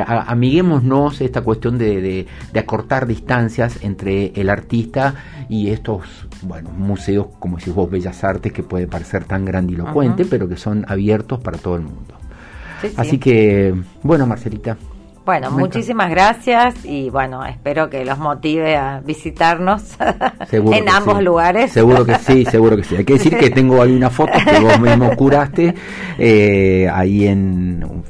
amiguémonos 0.06 1.22
esta 1.22 1.42
cuestión 1.42 1.78
de, 1.78 2.26
de 2.54 2.60
acortar 2.60 3.06
distancias 3.06 3.80
entre 3.84 4.32
el 4.36 4.50
artista 4.50 5.16
y 5.50 5.70
estos 5.70 6.28
bueno, 6.44 6.72
museos, 6.72 7.28
como 7.40 7.58
decís 7.58 7.74
vos, 7.74 7.90
Bellas 7.90 8.24
Artes, 8.24 8.52
que 8.52 8.64
puede 8.64 8.88
parecer 8.88 9.26
tan 9.26 9.46
grandilocuente, 9.46 10.26
pero 10.26 10.48
que 10.48 10.58
son 10.58 10.86
abiertos 10.88 11.40
para 11.40 11.58
todo 11.58 11.76
el 11.76 11.84
mundo. 11.84 12.16
Así 12.98 13.18
que, 13.18 13.74
bueno, 14.04 14.26
Marcelita. 14.26 14.78
Bueno, 15.24 15.52
muchísimas 15.52 16.10
gracias 16.10 16.84
y 16.84 17.12
bueno, 17.12 17.46
espero 17.46 17.92
que 17.92 18.04
los 18.04 18.18
motive 18.18 18.76
a 18.76 19.02
visitarnos 19.06 19.96
en 20.52 20.90
ambos 20.90 21.22
lugares. 21.22 21.72
Seguro 21.72 22.04
que 22.04 22.16
sí, 22.16 22.44
seguro 22.52 22.76
que 22.76 22.84
sí. 22.84 22.96
Hay 22.96 23.06
que 23.06 23.14
decir 23.14 23.38
que 23.38 23.52
tengo 23.52 23.82
ahí 23.82 23.96
una 23.96 24.10
foto 24.10 24.34
que 24.44 24.60
vos 24.60 24.80
mismo 24.80 25.16
curaste 25.16 25.76
eh, 26.18 26.90
ahí 26.92 27.28
en 27.28 28.04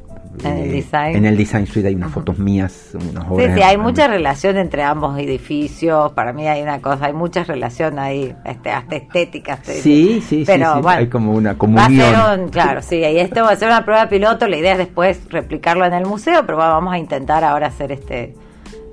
en 0.50 0.58
el 0.58 0.72
design. 0.72 1.16
En 1.16 1.26
el 1.26 1.38
design 1.38 1.68
suite 1.68 1.88
hay 1.88 1.96
unas 1.96 2.12
fotos 2.12 2.38
mías, 2.38 2.92
unas 2.94 3.26
obras. 3.30 3.48
Sí, 3.48 3.54
sí, 3.56 3.62
hay 3.62 3.78
mucha 3.78 4.08
relación 4.08 4.58
entre 4.58 4.84
ambos 4.84 5.18
edificios. 5.18 6.12
Para 6.14 6.34
mí 6.34 6.48
hay 6.48 6.62
una 6.62 6.82
cosa, 6.82 7.06
hay 7.06 7.14
mucha 7.14 7.44
relación 7.44 8.00
ahí, 8.00 8.36
este, 8.46 8.72
hasta 8.72 8.96
estética. 8.96 9.60
Sí, 9.64 10.24
sí, 10.28 10.44
Pero, 10.46 10.82
sí, 10.82 10.88
hay 10.88 11.08
como 11.08 11.34
una 11.34 11.58
comunión. 11.58 12.50
claro, 12.50 12.82
sí, 12.82 12.98
y 12.98 13.18
esto 13.18 13.44
va 13.44 13.52
a 13.52 13.56
ser 13.56 13.68
una 13.68 13.86
prueba 13.86 14.08
piloto. 14.10 14.48
La 14.48 14.58
idea 14.58 14.74
es 14.74 14.78
después 14.78 15.22
replicarlo 15.30 15.86
en 15.86 15.94
el 15.94 16.06
museo, 16.06 16.46
pero 16.46 16.58
vamos 16.58 16.94
a 16.94 16.98
intentar 16.98 17.44
ahora 17.44 17.68
hacer 17.68 17.92
este 17.92 18.36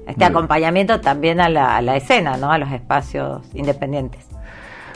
este 0.09 0.25
acompañamiento 0.25 1.01
también 1.01 1.39
a 1.39 1.51
la, 1.51 1.77
a 1.77 1.83
la 1.83 1.97
escena, 1.97 2.39
¿no? 2.39 2.51
A 2.51 2.57
los 2.57 2.73
espacios 2.73 3.43
independientes. 3.53 4.25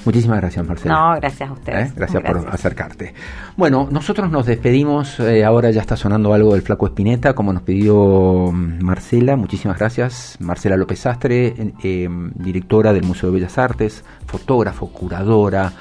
Muchísimas 0.05 0.41
gracias, 0.41 0.67
Marcela. 0.67 0.95
No, 0.95 1.17
gracias 1.17 1.49
a 1.49 1.53
ustedes. 1.53 1.91
¿Eh? 1.91 1.93
Gracias, 1.97 2.23
por 2.23 2.49
acercarte. 2.49 3.15
Bueno, 3.57 3.89
nosotros 3.91 4.31
nos 4.31 4.47
despedimos. 4.47 5.21
Eh, 5.21 5.45
ahora 5.45 5.71
ya 5.71 5.81
está 5.81 5.97
sonando 5.97 6.35
algo 6.35 6.53
del 6.53 6.63
Flaco 6.63 6.87
Espineta, 6.87 7.35
como 7.35 7.53
nos 7.53 7.63
pidió 7.63 8.51
mm, 8.53 8.83
Marcela. 8.83 9.37
Muchísimas 9.37 9.79
gracias. 9.79 10.37
Marcela 10.41 10.77
López 10.77 11.07
Astre, 11.07 11.55
eh, 11.83 12.09
directora 12.35 12.93
del 12.93 13.05
Museo 13.05 13.31
de 13.31 13.37
Bellas 13.37 13.59
Artes, 13.59 14.05
fotógrafo, 14.27 14.89
curadora. 14.89 15.73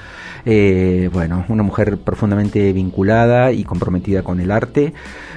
Bueno, 0.44 1.44
una 1.48 1.62
mujer 1.62 1.98
profundamente 1.98 2.72
vinculada 2.72 3.52
y 3.52 3.64
comprometida 3.64 4.22
con 4.22 4.40
el 4.40 4.50
arte 4.50 4.92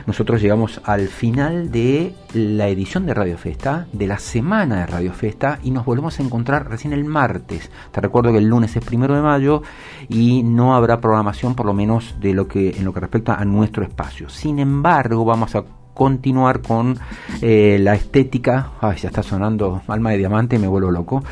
nosotros 0.05 0.39
llegamos 0.39 0.81
al 0.83 1.07
final 1.07 1.71
de 1.71 2.13
la 2.33 2.67
edición 2.67 3.07
de 3.07 3.15
Radio 3.15 3.39
Festa, 3.39 3.87
de 3.91 4.05
la 4.05 4.19
semana 4.19 4.77
de 4.77 4.85
Radio 4.85 5.13
Festa, 5.13 5.57
y 5.63 5.71
nos 5.71 5.83
volvemos 5.83 6.19
a 6.19 6.23
encontrar 6.23 6.69
recién 6.69 6.93
el 6.93 7.05
martes. 7.05 7.71
Te 7.91 8.01
recuerdo 8.01 8.31
que 8.31 8.37
el 8.37 8.45
lunes 8.45 8.75
es 8.75 8.85
primero 8.85 9.15
de 9.15 9.23
mayo 9.23 9.63
y 10.07 10.43
no 10.43 10.75
habrá 10.75 11.01
programación, 11.01 11.55
por 11.55 11.65
lo 11.65 11.73
menos 11.73 12.17
de 12.19 12.35
lo 12.35 12.47
que, 12.47 12.77
en 12.77 12.85
lo 12.85 12.93
que 12.93 12.99
respecta 12.99 13.33
a 13.33 13.45
nuestro 13.45 13.83
espacio. 13.83 14.29
Sin 14.29 14.59
embargo, 14.59 15.25
vamos 15.25 15.55
a 15.55 15.63
continuar 15.95 16.61
con 16.61 16.99
eh, 17.41 17.79
la 17.81 17.95
estética. 17.95 18.73
Ay, 18.81 18.97
ya 18.97 19.09
está 19.09 19.23
sonando 19.23 19.81
Alma 19.87 20.11
de 20.11 20.17
Diamante, 20.17 20.59
me 20.59 20.67
vuelvo 20.67 20.91
loco. 20.91 21.23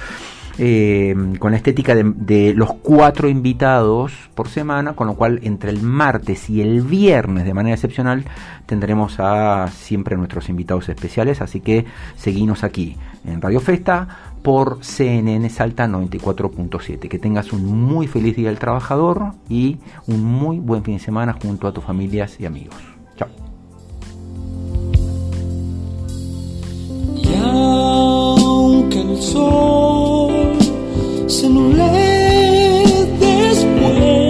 Eh, 0.60 1.16
con 1.40 1.52
la 1.52 1.58
estética 1.58 1.96
de, 1.96 2.54
los 2.54 2.74
cuatro 2.76 3.28
invitados 3.28 4.14
por 4.36 4.50
semana, 4.50 4.94
con 4.94 5.08
lo 5.08 5.16
cual 5.16 5.40
entre 5.44 5.72
el 5.72 5.82
martes 5.82 6.48
y 6.50 6.62
el 6.62 6.82
viernes 6.82 7.46
de 7.46 7.54
manera 7.56 7.74
excepcional 7.74 8.26
tendremos 8.68 9.20
a 9.20 9.68
siempre 9.70 10.16
nuestros 10.16 10.50
invitados 10.50 10.90
especiales, 10.90 11.42
así 11.42 11.60
que 11.60 11.86
seguimos 12.16 12.64
aquí 12.64 12.96
en 13.26 13.42
Radio 13.42 13.60
Festa 13.60 14.08
por 14.44 14.84
CNN 14.84 15.50
Salta 15.50 15.88
94.7. 15.88 17.08
Que 17.08 17.18
tengas 17.18 17.52
un 17.52 17.66
muy 17.66 18.08
feliz 18.08 18.36
Día 18.36 18.50
del 18.50 18.60
Trabajador 18.60 19.34
y 19.50 19.80
un 20.08 20.24
muy 20.24 20.60
buen 20.60 20.84
fin 20.84 20.98
de 20.98 21.04
semana 21.04 21.34
junto 21.42 21.68
a 21.68 21.74
tus 21.74 21.84
familias 21.84 22.40
y 22.40 22.46
amigos. 22.46 22.76
Chao 23.16 23.30
se 31.34 31.48
anule 31.48 31.90
después. 33.20 34.23